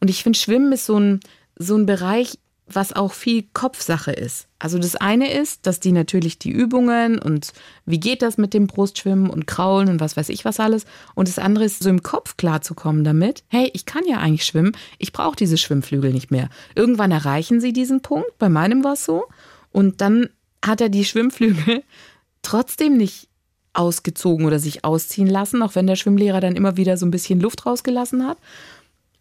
und 0.00 0.08
ich 0.08 0.22
finde 0.22 0.38
Schwimmen 0.38 0.72
ist 0.72 0.86
so 0.86 0.98
ein 0.98 1.20
so 1.56 1.76
ein 1.76 1.84
Bereich, 1.84 2.38
was 2.66 2.94
auch 2.94 3.12
viel 3.12 3.44
Kopfsache 3.52 4.12
ist. 4.12 4.48
Also 4.58 4.78
das 4.78 4.96
eine 4.96 5.32
ist, 5.32 5.66
dass 5.66 5.80
die 5.80 5.92
natürlich 5.92 6.38
die 6.38 6.50
Übungen 6.50 7.18
und 7.18 7.52
wie 7.84 8.00
geht 8.00 8.22
das 8.22 8.38
mit 8.38 8.54
dem 8.54 8.66
Brustschwimmen 8.66 9.28
und 9.28 9.46
Kraulen 9.46 9.88
und 9.90 10.00
was 10.00 10.16
weiß 10.16 10.30
ich 10.30 10.44
was 10.44 10.60
alles. 10.60 10.86
Und 11.14 11.28
das 11.28 11.38
andere 11.38 11.64
ist, 11.64 11.82
so 11.82 11.90
im 11.90 12.02
Kopf 12.02 12.38
klarzukommen 12.38 13.04
damit, 13.04 13.44
hey, 13.48 13.70
ich 13.74 13.84
kann 13.84 14.04
ja 14.08 14.18
eigentlich 14.18 14.46
schwimmen, 14.46 14.72
ich 14.98 15.12
brauche 15.12 15.36
diese 15.36 15.58
Schwimmflügel 15.58 16.12
nicht 16.12 16.30
mehr. 16.30 16.48
Irgendwann 16.74 17.10
erreichen 17.10 17.60
sie 17.60 17.74
diesen 17.74 18.00
Punkt, 18.00 18.38
bei 18.38 18.48
meinem 18.48 18.82
war 18.82 18.94
es 18.94 19.04
so. 19.04 19.24
Und 19.70 20.00
dann 20.00 20.30
hat 20.64 20.80
er 20.80 20.88
die 20.88 21.04
Schwimmflügel 21.04 21.82
trotzdem 22.42 22.96
nicht 22.96 23.28
ausgezogen 23.74 24.46
oder 24.46 24.58
sich 24.58 24.84
ausziehen 24.84 25.26
lassen, 25.26 25.62
auch 25.62 25.74
wenn 25.74 25.86
der 25.86 25.96
Schwimmlehrer 25.96 26.40
dann 26.40 26.56
immer 26.56 26.76
wieder 26.76 26.96
so 26.96 27.04
ein 27.04 27.10
bisschen 27.10 27.40
Luft 27.40 27.66
rausgelassen 27.66 28.26
hat. 28.26 28.38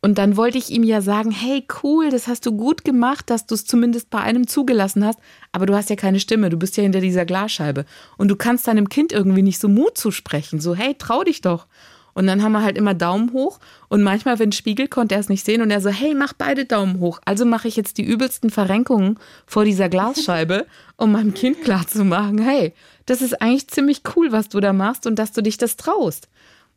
Und 0.03 0.17
dann 0.17 0.35
wollte 0.35 0.57
ich 0.57 0.69
ihm 0.69 0.83
ja 0.83 0.99
sagen, 0.99 1.31
hey, 1.31 1.65
cool, 1.81 2.09
das 2.09 2.27
hast 2.27 2.45
du 2.45 2.51
gut 2.51 2.83
gemacht, 2.83 3.29
dass 3.29 3.45
du 3.45 3.55
es 3.55 3.63
zumindest 3.63 4.09
bei 4.09 4.19
einem 4.19 4.47
zugelassen 4.47 5.05
hast, 5.05 5.17
aber 5.53 5.65
du 5.65 5.73
hast 5.75 5.89
ja 5.89 5.95
keine 5.95 6.19
Stimme, 6.19 6.49
du 6.49 6.57
bist 6.57 6.75
ja 6.75 6.83
hinter 6.83 6.99
dieser 6.99 7.23
Glasscheibe. 7.23 7.85
Und 8.17 8.27
du 8.27 8.35
kannst 8.35 8.67
deinem 8.67 8.89
Kind 8.89 9.13
irgendwie 9.13 9.43
nicht 9.43 9.59
so 9.59 9.69
Mut 9.69 9.97
zusprechen, 9.97 10.59
so, 10.59 10.75
hey, 10.75 10.93
trau 10.99 11.23
dich 11.23 11.39
doch. 11.39 11.67
Und 12.13 12.27
dann 12.27 12.43
haben 12.43 12.51
wir 12.51 12.63
halt 12.63 12.77
immer 12.77 12.93
Daumen 12.93 13.31
hoch 13.31 13.59
und 13.87 14.03
manchmal, 14.03 14.39
wenn 14.39 14.51
Spiegel, 14.51 14.89
konnte 14.89 15.15
er 15.15 15.21
es 15.21 15.29
nicht 15.29 15.45
sehen 15.45 15.61
und 15.61 15.71
er 15.71 15.79
so, 15.79 15.89
hey, 15.89 16.13
mach 16.13 16.33
beide 16.33 16.65
Daumen 16.65 16.99
hoch. 16.99 17.21
Also 17.23 17.45
mache 17.45 17.69
ich 17.69 17.77
jetzt 17.77 17.97
die 17.97 18.03
übelsten 18.03 18.49
Verrenkungen 18.49 19.17
vor 19.45 19.63
dieser 19.63 19.87
Glasscheibe, 19.87 20.65
um 20.97 21.13
meinem 21.13 21.33
Kind 21.33 21.61
klarzumachen, 21.61 22.39
hey, 22.39 22.73
das 23.05 23.21
ist 23.21 23.41
eigentlich 23.41 23.69
ziemlich 23.69 24.01
cool, 24.17 24.33
was 24.33 24.49
du 24.49 24.59
da 24.59 24.73
machst 24.73 25.07
und 25.07 25.17
dass 25.17 25.31
du 25.31 25.41
dich 25.41 25.57
das 25.57 25.77
traust. 25.77 26.27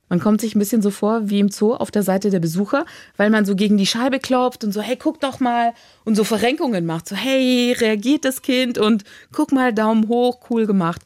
Man 0.08 0.20
kommt 0.20 0.40
sich 0.40 0.54
ein 0.54 0.58
bisschen 0.58 0.82
so 0.82 0.90
vor 0.90 1.28
wie 1.28 1.40
im 1.40 1.48
Zoo 1.48 1.74
auf 1.74 1.90
der 1.90 2.02
Seite 2.02 2.30
der 2.30 2.40
Besucher, 2.40 2.84
weil 3.16 3.30
man 3.30 3.44
so 3.44 3.56
gegen 3.56 3.76
die 3.76 3.86
Scheibe 3.86 4.20
klopft 4.20 4.62
und 4.62 4.72
so, 4.72 4.80
hey, 4.80 4.96
guck 4.96 5.20
doch 5.20 5.40
mal 5.40 5.72
und 6.04 6.14
so 6.14 6.24
Verrenkungen 6.24 6.86
macht. 6.86 7.08
So, 7.08 7.16
hey, 7.16 7.74
reagiert 7.78 8.24
das 8.24 8.42
Kind 8.42 8.78
und 8.78 9.04
guck 9.32 9.52
mal, 9.52 9.72
Daumen 9.72 10.08
hoch, 10.08 10.38
cool 10.50 10.66
gemacht. 10.66 11.02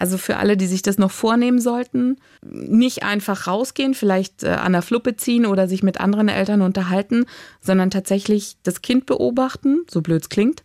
Also 0.00 0.16
für 0.16 0.38
alle, 0.38 0.56
die 0.56 0.66
sich 0.66 0.80
das 0.80 0.96
noch 0.96 1.10
vornehmen 1.10 1.60
sollten, 1.60 2.16
nicht 2.42 3.02
einfach 3.02 3.46
rausgehen, 3.46 3.92
vielleicht 3.92 4.42
äh, 4.42 4.48
an 4.48 4.72
der 4.72 4.80
Fluppe 4.80 5.14
ziehen 5.16 5.44
oder 5.44 5.68
sich 5.68 5.82
mit 5.82 6.00
anderen 6.00 6.28
Eltern 6.28 6.62
unterhalten, 6.62 7.26
sondern 7.60 7.90
tatsächlich 7.90 8.56
das 8.62 8.80
Kind 8.80 9.04
beobachten, 9.04 9.82
so 9.90 10.00
blöd 10.00 10.22
es 10.22 10.28
klingt, 10.30 10.62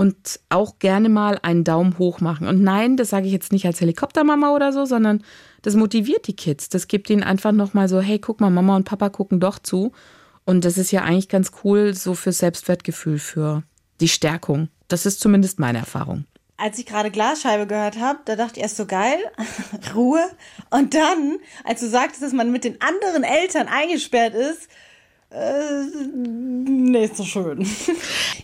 und 0.00 0.40
auch 0.48 0.78
gerne 0.78 1.10
mal 1.10 1.38
einen 1.42 1.62
Daumen 1.62 1.98
hoch 1.98 2.22
machen. 2.22 2.48
Und 2.48 2.62
nein, 2.62 2.96
das 2.96 3.10
sage 3.10 3.26
ich 3.26 3.32
jetzt 3.34 3.52
nicht 3.52 3.66
als 3.66 3.82
Helikoptermama 3.82 4.54
oder 4.54 4.72
so, 4.72 4.86
sondern 4.86 5.22
das 5.60 5.74
motiviert 5.74 6.26
die 6.26 6.34
Kids. 6.34 6.70
Das 6.70 6.88
gibt 6.88 7.10
ihnen 7.10 7.22
einfach 7.22 7.52
nochmal 7.52 7.86
so, 7.86 8.00
hey, 8.00 8.18
guck 8.18 8.40
mal, 8.40 8.48
Mama 8.48 8.76
und 8.76 8.84
Papa 8.84 9.10
gucken 9.10 9.40
doch 9.40 9.58
zu. 9.58 9.92
Und 10.46 10.64
das 10.64 10.78
ist 10.78 10.90
ja 10.90 11.02
eigentlich 11.02 11.28
ganz 11.28 11.52
cool, 11.64 11.92
so 11.92 12.14
für 12.14 12.32
Selbstwertgefühl, 12.32 13.18
für 13.18 13.62
die 14.00 14.08
Stärkung. 14.08 14.70
Das 14.88 15.04
ist 15.04 15.20
zumindest 15.20 15.58
meine 15.58 15.80
Erfahrung. 15.80 16.24
Als 16.56 16.78
ich 16.78 16.86
gerade 16.86 17.10
Glasscheibe 17.10 17.66
gehört 17.66 18.00
habe, 18.00 18.20
da 18.24 18.36
dachte 18.36 18.54
ich 18.56 18.62
erst 18.62 18.78
so 18.78 18.86
geil, 18.86 19.18
Ruhe. 19.94 20.22
Und 20.70 20.94
dann, 20.94 21.36
als 21.62 21.80
du 21.80 21.88
sagtest, 21.90 22.22
dass 22.22 22.32
man 22.32 22.50
mit 22.50 22.64
den 22.64 22.80
anderen 22.80 23.22
Eltern 23.22 23.68
eingesperrt 23.68 24.32
ist, 24.32 24.66
äh, 25.30 25.84
nicht 26.06 27.16
so 27.16 27.24
schön. 27.24 27.66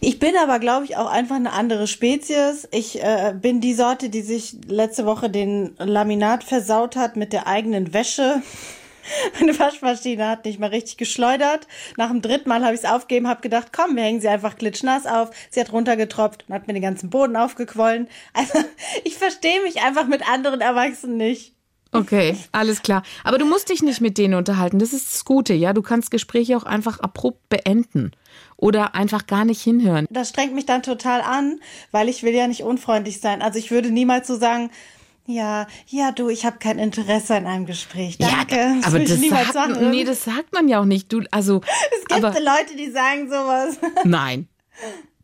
Ich 0.03 0.21
bin 0.21 0.37
aber, 0.37 0.61
glaube 0.61 0.85
ich, 0.85 0.97
auch 0.97 1.11
einfach 1.11 1.35
eine 1.35 1.53
andere 1.53 1.87
Spezies. 1.89 2.69
Ich 2.71 3.03
äh, 3.03 3.35
bin 3.35 3.61
die 3.61 3.75
Sorte, 3.75 4.09
die 4.09 4.21
sich 4.21 4.57
letzte 4.69 5.05
Woche 5.05 5.29
den 5.31 5.75
Laminat 5.79 6.45
versaut 6.45 6.95
hat 6.97 7.17
mit 7.17 7.33
der 7.33 7.49
eigenen 7.49 7.93
Wäsche. 7.93 8.41
Meine 9.41 9.59
Waschmaschine 9.59 10.29
hat 10.29 10.45
nicht 10.45 10.61
mal 10.61 10.71
richtig 10.71 10.97
geschleudert. 10.97 11.67
Nach 11.97 12.11
dem 12.11 12.23
dritten 12.23 12.49
Mal 12.49 12.65
habe 12.65 12.75
ich 12.75 12.83
es 12.83 12.89
aufgegeben, 12.89 13.27
habe 13.27 13.41
gedacht, 13.41 13.73
komm, 13.75 13.97
wir 13.97 14.05
hängen 14.05 14.21
sie 14.21 14.29
einfach 14.29 14.57
klitschnass 14.57 15.07
auf. 15.07 15.31
Sie 15.51 15.61
hat 15.61 15.73
runtergetropft 15.73 16.45
und 16.47 16.55
hat 16.55 16.67
mir 16.69 16.75
den 16.75 16.83
ganzen 16.83 17.11
Boden 17.11 17.37
aufgequollen. 17.37 18.09
Also 18.33 18.59
ich 19.05 19.17
verstehe 19.17 19.63
mich 19.63 19.83
einfach 19.83 20.07
mit 20.07 20.29
anderen 20.29 20.61
Erwachsenen 20.61 21.17
nicht. 21.17 21.56
Okay, 21.97 22.37
alles 22.53 22.83
klar. 22.83 23.03
Aber 23.25 23.39
du 23.39 23.47
musst 23.47 23.69
dich 23.69 23.83
nicht 23.83 24.01
mit 24.01 24.19
denen 24.19 24.35
unterhalten. 24.35 24.79
Das 24.79 24.93
ist 24.93 25.13
das 25.13 25.25
Gute, 25.25 25.55
ja. 25.55 25.73
Du 25.73 25.83
kannst 25.83 26.11
Gespräche 26.11 26.57
auch 26.57 26.65
einfach 26.65 27.01
abrupt 27.01 27.49
beenden 27.49 28.13
oder 28.57 28.95
einfach 28.95 29.27
gar 29.27 29.45
nicht 29.45 29.63
hinhören. 29.63 30.07
Das 30.11 30.31
strengt 30.31 30.55
mich 30.55 30.67
dann 30.67 30.83
total 30.83 31.21
an, 31.21 31.61
weil 31.91 32.09
ich 32.09 32.23
will 32.23 32.35
ja 32.35 32.47
nicht 32.47 32.63
unfreundlich 32.63 33.21
sein. 33.21 33.43
Also 33.43 33.59
ich 33.59 33.71
würde 33.71 33.91
niemals 33.91 34.27
so 34.27 34.37
sagen, 34.37 34.71
ja, 35.27 35.67
ja, 35.89 36.13
du, 36.13 36.29
ich 36.29 36.47
habe 36.47 36.59
kein 36.59 36.79
Interesse 36.79 37.35
an 37.35 37.47
einem 37.47 37.67
Gespräch. 37.67 38.17
Danke. 38.19 38.55
Ja, 38.55 38.77
das 38.77 38.87
aber 38.87 39.01
das 39.01 39.11
ich 39.11 39.21
niemals 39.21 39.53
sagt, 39.53 39.75
sagen. 39.75 39.91
nee, 39.91 40.05
das 40.05 40.25
sagt 40.25 40.53
man 40.55 40.69
ja 40.69 40.81
auch 40.81 40.85
nicht. 40.85 41.13
Du, 41.13 41.23
also, 41.33 41.61
es 42.01 42.05
gibt 42.07 42.25
aber, 42.25 42.39
Leute, 42.39 42.77
die 42.79 42.91
sagen 42.91 43.29
sowas. 43.29 43.79
nein. 44.05 44.49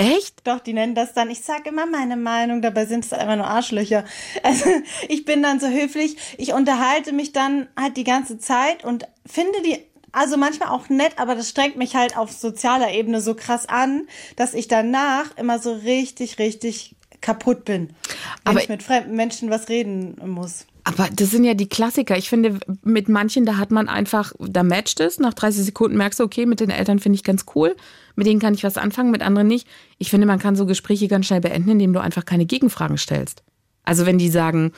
Echt? 0.00 0.46
Doch, 0.46 0.60
die 0.60 0.72
nennen 0.72 0.94
das 0.94 1.12
dann, 1.12 1.30
ich 1.30 1.42
sage 1.42 1.68
immer 1.68 1.86
meine 1.86 2.16
Meinung, 2.16 2.62
dabei 2.62 2.86
sind 2.86 3.04
es 3.04 3.12
einfach 3.12 3.36
nur 3.36 3.46
Arschlöcher. 3.46 4.04
Also 4.42 4.64
ich 5.08 5.24
bin 5.24 5.42
dann 5.42 5.60
so 5.60 5.68
höflich, 5.68 6.16
ich 6.38 6.52
unterhalte 6.54 7.12
mich 7.12 7.32
dann 7.32 7.68
halt 7.78 7.96
die 7.96 8.04
ganze 8.04 8.38
Zeit 8.38 8.84
und 8.84 9.06
finde 9.26 9.60
die 9.62 9.78
also 10.12 10.36
manchmal 10.36 10.70
auch 10.70 10.88
nett, 10.88 11.12
aber 11.18 11.34
das 11.36 11.50
strengt 11.50 11.76
mich 11.76 11.94
halt 11.94 12.16
auf 12.16 12.32
sozialer 12.32 12.90
Ebene 12.92 13.20
so 13.20 13.34
krass 13.34 13.68
an, 13.68 14.08
dass 14.36 14.54
ich 14.54 14.66
danach 14.66 15.36
immer 15.36 15.58
so 15.60 15.72
richtig, 15.72 16.38
richtig 16.40 16.96
kaputt 17.20 17.64
bin, 17.64 17.88
wenn 17.88 17.96
Aber- 18.44 18.60
ich 18.62 18.68
mit 18.68 18.82
fremden 18.82 19.14
Menschen 19.14 19.50
was 19.50 19.68
reden 19.68 20.16
muss. 20.24 20.66
Aber 20.84 21.08
das 21.12 21.30
sind 21.30 21.44
ja 21.44 21.54
die 21.54 21.68
Klassiker. 21.68 22.16
Ich 22.16 22.28
finde, 22.28 22.58
mit 22.82 23.08
manchen, 23.08 23.44
da 23.44 23.56
hat 23.56 23.70
man 23.70 23.88
einfach, 23.88 24.32
da 24.38 24.62
matcht 24.62 25.00
es. 25.00 25.18
Nach 25.18 25.34
30 25.34 25.64
Sekunden 25.64 25.96
merkst 25.96 26.20
du, 26.20 26.24
okay, 26.24 26.46
mit 26.46 26.60
den 26.60 26.70
Eltern 26.70 26.98
finde 26.98 27.16
ich 27.16 27.24
ganz 27.24 27.44
cool. 27.54 27.76
Mit 28.16 28.26
denen 28.26 28.40
kann 28.40 28.54
ich 28.54 28.64
was 28.64 28.76
anfangen, 28.76 29.10
mit 29.10 29.22
anderen 29.22 29.48
nicht. 29.48 29.66
Ich 29.98 30.10
finde, 30.10 30.26
man 30.26 30.38
kann 30.38 30.56
so 30.56 30.66
Gespräche 30.66 31.08
ganz 31.08 31.26
schnell 31.26 31.40
beenden, 31.40 31.70
indem 31.70 31.92
du 31.92 32.00
einfach 32.00 32.24
keine 32.24 32.46
Gegenfragen 32.46 32.98
stellst. 32.98 33.42
Also 33.84 34.06
wenn 34.06 34.18
die 34.18 34.30
sagen, 34.30 34.72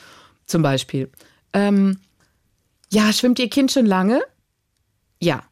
zum 0.45 0.61
Beispiel, 0.61 1.09
ähm, 1.53 1.99
ja, 2.91 3.11
schwimmt 3.13 3.39
ihr 3.39 3.49
Kind 3.49 3.71
schon 3.71 3.85
lange? 3.85 4.21
Ja. 5.19 5.43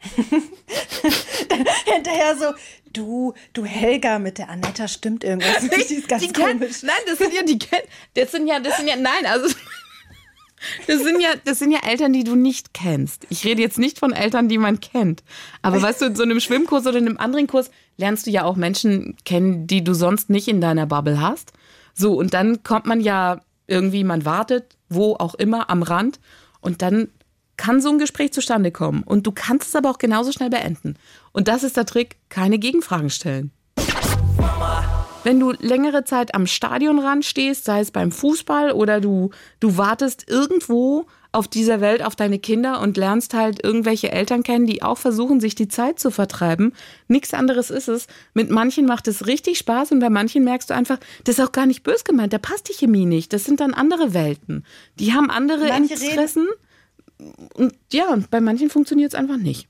Hinterher 2.04 2.36
so, 2.36 2.46
du, 2.92 3.34
du 3.52 3.64
Helga, 3.64 4.18
mit 4.18 4.38
der 4.38 4.48
Anetta 4.50 4.88
stimmt 4.88 5.22
irgendwas 5.24 5.62
nicht, 5.62 5.90
die 5.90 5.94
ist 5.94 6.08
ganz 6.08 6.22
Die 6.22 6.32
kennen- 6.32 6.58
komisch. 6.60 6.82
Nein, 6.82 6.94
das 7.06 7.18
sind 7.18 7.34
ja 7.34 7.42
die 7.42 7.58
kennen. 7.58 7.86
Das 8.14 8.32
sind 8.32 8.46
ja, 8.46 8.58
das 8.60 8.76
sind 8.76 8.88
ja, 8.88 8.96
nein, 8.96 9.26
also 9.26 9.54
das 10.86 11.02
sind 11.02 11.20
ja, 11.20 11.30
das 11.44 11.58
sind 11.58 11.70
ja 11.72 11.78
Eltern, 11.86 12.12
die 12.12 12.22
du 12.24 12.34
nicht 12.36 12.74
kennst. 12.74 13.26
Ich 13.30 13.44
rede 13.44 13.62
jetzt 13.62 13.78
nicht 13.78 13.98
von 13.98 14.12
Eltern, 14.12 14.48
die 14.48 14.58
man 14.58 14.80
kennt. 14.80 15.22
Aber 15.62 15.80
weißt 15.80 16.02
du, 16.02 16.06
in 16.06 16.16
so 16.16 16.22
einem 16.22 16.38
Schwimmkurs 16.40 16.86
oder 16.86 16.98
in 16.98 17.06
einem 17.08 17.16
anderen 17.18 17.46
Kurs 17.46 17.70
lernst 17.96 18.26
du 18.26 18.30
ja 18.30 18.44
auch 18.44 18.56
Menschen 18.56 19.16
kennen, 19.24 19.66
die 19.66 19.82
du 19.82 19.94
sonst 19.94 20.28
nicht 20.28 20.48
in 20.48 20.60
deiner 20.60 20.86
Bubble 20.86 21.20
hast. 21.20 21.52
So, 21.94 22.12
und 22.14 22.34
dann 22.34 22.62
kommt 22.62 22.84
man 22.86 23.00
ja 23.00 23.40
irgendwie, 23.68 24.04
man 24.04 24.24
wartet, 24.26 24.76
wo 24.90 25.14
auch 25.14 25.34
immer, 25.34 25.70
am 25.70 25.82
Rand. 25.82 26.20
Und 26.60 26.82
dann 26.82 27.08
kann 27.60 27.82
so 27.82 27.90
ein 27.90 27.98
Gespräch 27.98 28.32
zustande 28.32 28.70
kommen. 28.70 29.02
Und 29.02 29.26
du 29.26 29.32
kannst 29.32 29.68
es 29.68 29.76
aber 29.76 29.90
auch 29.90 29.98
genauso 29.98 30.32
schnell 30.32 30.48
beenden. 30.48 30.94
Und 31.32 31.46
das 31.46 31.62
ist 31.62 31.76
der 31.76 31.84
Trick, 31.84 32.16
keine 32.30 32.58
Gegenfragen 32.58 33.10
stellen. 33.10 33.50
Wenn 35.24 35.38
du 35.38 35.52
längere 35.52 36.04
Zeit 36.04 36.34
am 36.34 36.46
Stadionrand 36.46 37.26
stehst, 37.26 37.66
sei 37.66 37.80
es 37.80 37.90
beim 37.90 38.10
Fußball 38.12 38.72
oder 38.72 39.02
du, 39.02 39.28
du 39.60 39.76
wartest 39.76 40.24
irgendwo 40.30 41.04
auf 41.32 41.46
dieser 41.48 41.82
Welt 41.82 42.02
auf 42.02 42.16
deine 42.16 42.38
Kinder 42.38 42.80
und 42.80 42.96
lernst 42.96 43.34
halt 43.34 43.62
irgendwelche 43.62 44.10
Eltern 44.10 44.42
kennen, 44.42 44.64
die 44.64 44.82
auch 44.82 44.96
versuchen, 44.96 45.38
sich 45.38 45.54
die 45.54 45.68
Zeit 45.68 45.98
zu 46.00 46.10
vertreiben. 46.10 46.72
Nichts 47.06 47.34
anderes 47.34 47.68
ist 47.70 47.88
es. 47.88 48.06
Mit 48.32 48.50
manchen 48.50 48.86
macht 48.86 49.06
es 49.06 49.26
richtig 49.26 49.58
Spaß 49.58 49.92
und 49.92 50.00
bei 50.00 50.08
manchen 50.08 50.42
merkst 50.44 50.70
du 50.70 50.74
einfach, 50.74 50.98
das 51.24 51.38
ist 51.38 51.44
auch 51.44 51.52
gar 51.52 51.66
nicht 51.66 51.82
bös 51.82 52.04
gemeint, 52.04 52.32
da 52.32 52.38
passt 52.38 52.70
die 52.70 52.74
Chemie 52.74 53.04
nicht. 53.04 53.34
Das 53.34 53.44
sind 53.44 53.60
dann 53.60 53.74
andere 53.74 54.14
Welten. 54.14 54.64
Die 54.98 55.12
haben 55.12 55.30
andere 55.30 55.68
Manche 55.68 55.96
reden- 55.96 56.08
Interessen. 56.08 56.48
Und 57.54 57.74
ja, 57.92 58.08
und 58.08 58.30
bei 58.30 58.40
manchen 58.40 58.70
funktioniert 58.70 59.12
es 59.12 59.18
einfach 59.18 59.36
nicht. 59.36 59.68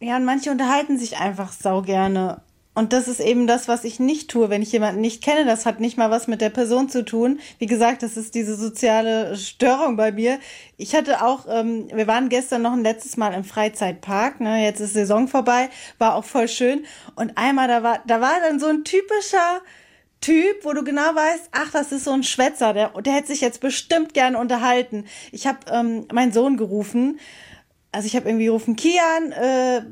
Ja, 0.00 0.16
und 0.16 0.24
manche 0.24 0.50
unterhalten 0.50 0.98
sich 0.98 1.18
einfach 1.18 1.52
sau 1.52 1.82
gerne. 1.82 2.42
Und 2.76 2.92
das 2.92 3.06
ist 3.06 3.20
eben 3.20 3.46
das, 3.46 3.68
was 3.68 3.84
ich 3.84 4.00
nicht 4.00 4.28
tue, 4.28 4.50
wenn 4.50 4.60
ich 4.60 4.72
jemanden 4.72 5.00
nicht 5.00 5.22
kenne. 5.22 5.44
Das 5.44 5.64
hat 5.64 5.78
nicht 5.78 5.96
mal 5.96 6.10
was 6.10 6.26
mit 6.26 6.40
der 6.40 6.50
Person 6.50 6.88
zu 6.88 7.04
tun. 7.04 7.38
Wie 7.60 7.66
gesagt, 7.66 8.02
das 8.02 8.16
ist 8.16 8.34
diese 8.34 8.56
soziale 8.56 9.36
Störung 9.36 9.96
bei 9.96 10.10
mir. 10.10 10.40
Ich 10.76 10.94
hatte 10.96 11.24
auch, 11.24 11.46
ähm, 11.48 11.86
wir 11.94 12.08
waren 12.08 12.28
gestern 12.28 12.62
noch 12.62 12.72
ein 12.72 12.82
letztes 12.82 13.16
Mal 13.16 13.32
im 13.32 13.44
Freizeitpark. 13.44 14.40
Ne? 14.40 14.64
Jetzt 14.64 14.80
ist 14.80 14.92
Saison 14.92 15.28
vorbei, 15.28 15.70
war 15.98 16.16
auch 16.16 16.24
voll 16.24 16.48
schön. 16.48 16.84
Und 17.14 17.38
einmal, 17.38 17.68
da 17.68 17.84
war, 17.84 18.00
da 18.08 18.20
war 18.20 18.34
dann 18.40 18.58
so 18.58 18.66
ein 18.66 18.82
typischer 18.82 19.60
Typ, 20.20 20.64
wo 20.64 20.72
du 20.72 20.82
genau 20.84 21.14
weißt, 21.14 21.50
ach, 21.52 21.70
das 21.70 21.92
ist 21.92 22.04
so 22.04 22.12
ein 22.12 22.22
Schwätzer, 22.22 22.72
der, 22.72 22.88
der 23.02 23.12
hätte 23.12 23.28
sich 23.28 23.40
jetzt 23.42 23.60
bestimmt 23.60 24.14
gern 24.14 24.36
unterhalten. 24.36 25.04
Ich 25.32 25.46
habe 25.46 25.58
ähm, 25.70 26.06
meinen 26.12 26.32
Sohn 26.32 26.56
gerufen. 26.56 27.20
Also 27.92 28.06
ich 28.06 28.16
habe 28.16 28.28
irgendwie 28.28 28.46
gerufen, 28.46 28.74
Kian, 28.74 29.32
äh, 29.32 29.82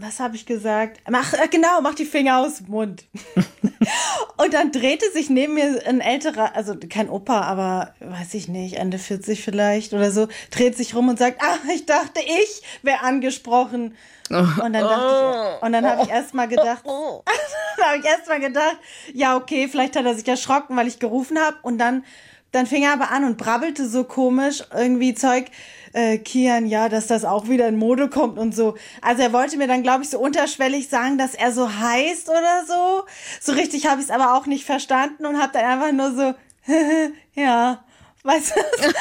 was 0.00 0.20
habe 0.20 0.36
ich 0.36 0.46
gesagt? 0.46 1.00
Mach, 1.08 1.32
äh, 1.34 1.48
genau, 1.48 1.80
mach 1.82 1.94
die 1.94 2.04
Finger 2.04 2.38
aus 2.38 2.58
dem 2.58 2.68
Mund. 2.68 3.04
und 4.36 4.54
dann 4.54 4.72
drehte 4.72 5.10
sich 5.12 5.30
neben 5.30 5.54
mir 5.54 5.82
ein 5.86 6.00
älterer, 6.00 6.54
also 6.56 6.74
kein 6.88 7.08
Opa, 7.08 7.42
aber 7.42 7.94
weiß 8.00 8.34
ich 8.34 8.48
nicht, 8.48 8.76
Ende 8.76 8.98
40 8.98 9.42
vielleicht 9.42 9.92
oder 9.92 10.10
so, 10.10 10.28
dreht 10.50 10.76
sich 10.76 10.94
rum 10.94 11.08
und 11.08 11.18
sagt, 11.18 11.42
ah, 11.42 11.58
ich 11.74 11.86
dachte, 11.86 12.20
ich 12.20 12.62
wäre 12.82 13.00
angesprochen. 13.02 13.96
Und 14.30 14.72
dann 14.72 14.72
dachte 14.72 15.56
ich, 15.56 15.62
und 15.66 15.72
dann 15.72 15.84
habe 15.84 16.02
ich 16.02 16.08
erst 16.08 16.34
mal 16.34 16.46
gedacht, 16.46 16.82
dann 16.86 17.86
habe 17.86 17.98
ich 17.98 18.04
erst 18.04 18.28
mal 18.28 18.38
gedacht, 18.38 18.76
ja, 19.12 19.36
okay, 19.36 19.68
vielleicht 19.68 19.96
hat 19.96 20.04
er 20.04 20.14
sich 20.14 20.26
erschrocken, 20.28 20.76
weil 20.76 20.86
ich 20.86 21.00
gerufen 21.00 21.38
habe. 21.38 21.56
Und 21.62 21.78
dann, 21.78 22.04
dann 22.52 22.66
fing 22.66 22.82
er 22.82 22.92
aber 22.92 23.10
an 23.10 23.24
und 23.24 23.36
brabbelte 23.36 23.88
so 23.88 24.04
komisch 24.04 24.62
irgendwie 24.74 25.14
Zeug, 25.14 25.46
äh, 25.92 26.18
Kian, 26.18 26.66
ja, 26.66 26.88
dass 26.88 27.06
das 27.08 27.24
auch 27.24 27.48
wieder 27.48 27.66
in 27.68 27.76
Mode 27.76 28.08
kommt 28.08 28.38
und 28.38 28.54
so. 28.54 28.76
Also 29.02 29.22
er 29.22 29.32
wollte 29.32 29.56
mir 29.56 29.66
dann, 29.66 29.82
glaube 29.82 30.04
ich, 30.04 30.10
so 30.10 30.18
unterschwellig 30.20 30.88
sagen, 30.88 31.18
dass 31.18 31.34
er 31.34 31.52
so 31.52 31.72
heißt 31.72 32.28
oder 32.28 32.64
so. 32.66 33.04
So 33.40 33.52
richtig 33.52 33.86
habe 33.86 34.00
ich 34.00 34.06
es 34.08 34.12
aber 34.12 34.34
auch 34.36 34.46
nicht 34.46 34.64
verstanden 34.64 35.26
und 35.26 35.40
habe 35.40 35.52
dann 35.52 35.64
einfach 35.64 35.92
nur 35.92 36.12
so, 36.14 36.34
ja, 37.34 37.84
Weißt 38.22 38.54
du? 38.54 38.60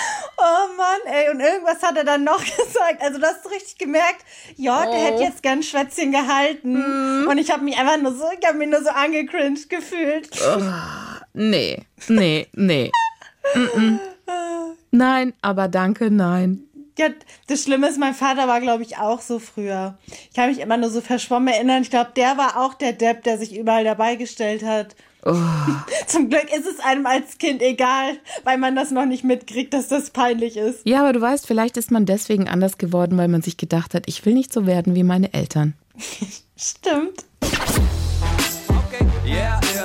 Oh 0.41 0.77
Mann, 0.77 1.13
ey. 1.13 1.29
Und 1.29 1.41
irgendwas 1.41 1.83
hat 1.83 1.97
er 1.97 2.05
dann 2.05 2.23
noch 2.23 2.39
gesagt. 2.39 3.01
Also, 3.01 3.19
du 3.19 3.25
hast 3.25 3.51
richtig 3.51 3.77
gemerkt, 3.77 4.23
ja, 4.55 4.85
der 4.85 4.91
Oh. 4.93 5.05
hätte 5.05 5.23
jetzt 5.23 5.43
gern 5.43 5.61
Schwätzchen 5.61 6.13
gehalten. 6.13 7.23
Mhm. 7.23 7.27
Und 7.27 7.37
ich 7.37 7.51
habe 7.51 7.61
mich 7.65 7.77
einfach 7.77 7.97
nur 7.97 8.13
so, 8.15 8.23
ich 8.39 8.47
habe 8.47 8.57
mich 8.57 8.69
nur 8.69 8.81
so 8.81 8.89
angecringed 8.91 9.69
gefühlt. 9.69 10.29
Nee, 11.33 11.81
nee, 12.07 12.47
nee. 12.53 12.89
Nein, 14.91 15.33
aber 15.41 15.67
danke, 15.67 16.11
nein. 16.11 16.63
Ja, 16.97 17.07
das 17.47 17.63
Schlimme 17.63 17.87
ist, 17.87 17.97
mein 17.97 18.13
Vater 18.13 18.49
war, 18.49 18.59
glaube 18.59 18.83
ich, 18.83 18.97
auch 18.97 19.21
so 19.21 19.39
früher. 19.39 19.97
Ich 20.29 20.35
kann 20.35 20.49
mich 20.49 20.59
immer 20.59 20.75
nur 20.75 20.89
so 20.89 20.99
verschwommen 20.99 21.47
erinnern. 21.47 21.81
Ich 21.81 21.89
glaube, 21.89 22.11
der 22.13 22.37
war 22.37 22.57
auch 22.57 22.73
der 22.73 22.91
Depp, 22.91 23.23
der 23.23 23.37
sich 23.37 23.57
überall 23.57 23.85
dabei 23.85 24.15
gestellt 24.15 24.63
hat. 24.63 24.97
Oh. 25.25 25.33
Zum 26.07 26.29
Glück 26.29 26.51
ist 26.53 26.65
es 26.67 26.79
einem 26.81 27.05
als 27.05 27.37
Kind 27.37 27.61
egal, 27.61 28.17
weil 28.43 28.57
man 28.57 28.75
das 28.75 28.91
noch 28.91 29.05
nicht 29.05 29.23
mitkriegt, 29.23 29.73
dass 29.73 29.87
das 29.87 30.09
peinlich 30.09 30.57
ist. 30.57 30.85
Ja, 30.85 30.99
aber 30.99 31.13
du 31.13 31.21
weißt, 31.21 31.47
vielleicht 31.47 31.77
ist 31.77 31.89
man 31.89 32.05
deswegen 32.05 32.49
anders 32.49 32.77
geworden, 32.77 33.17
weil 33.17 33.29
man 33.29 33.41
sich 33.41 33.55
gedacht 33.55 33.93
hat, 33.93 34.03
ich 34.07 34.25
will 34.25 34.33
nicht 34.33 34.51
so 34.51 34.65
werden 34.65 34.93
wie 34.93 35.03
meine 35.03 35.33
Eltern. 35.33 35.75
Stimmt. 36.57 37.23
Okay, 38.67 39.05
yeah, 39.25 39.59
yeah. 39.73 39.78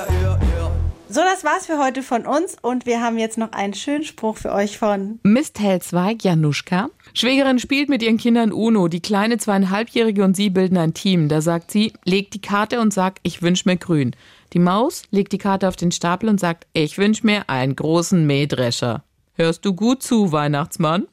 So, 1.15 1.21
das 1.21 1.45
war's 1.45 1.65
für 1.65 1.79
heute 1.79 2.03
von 2.03 2.25
uns 2.25 2.57
und 2.61 2.85
wir 2.85 2.99
haben 2.99 3.17
jetzt 3.17 3.37
noch 3.37 3.53
einen 3.53 3.73
schönen 3.73 4.03
Spruch 4.03 4.35
für 4.35 4.51
euch 4.51 4.77
von 4.77 5.21
Mist 5.23 5.61
Helzweig, 5.61 6.25
Januschka. 6.25 6.89
Schwägerin 7.13 7.57
spielt 7.57 7.87
mit 7.87 8.03
ihren 8.03 8.17
Kindern 8.17 8.51
Uno. 8.51 8.89
Die 8.89 8.99
kleine 8.99 9.37
zweieinhalbjährige 9.37 10.25
und 10.25 10.35
sie 10.35 10.49
bilden 10.49 10.75
ein 10.77 10.93
Team. 10.93 11.29
Da 11.29 11.39
sagt 11.39 11.71
sie, 11.71 11.93
leg 12.03 12.31
die 12.31 12.41
Karte 12.41 12.81
und 12.81 12.93
sag, 12.93 13.21
ich 13.23 13.41
wünsch 13.41 13.63
mir 13.63 13.77
grün. 13.77 14.13
Die 14.51 14.59
Maus 14.59 15.03
legt 15.09 15.31
die 15.31 15.37
Karte 15.37 15.69
auf 15.69 15.77
den 15.77 15.93
Stapel 15.93 16.27
und 16.27 16.41
sagt, 16.41 16.67
ich 16.73 16.97
wünsch 16.97 17.23
mir 17.23 17.49
einen 17.49 17.77
großen 17.77 18.27
Mähdrescher. 18.27 19.05
Hörst 19.35 19.63
du 19.63 19.73
gut 19.73 20.03
zu, 20.03 20.33
Weihnachtsmann? 20.33 21.07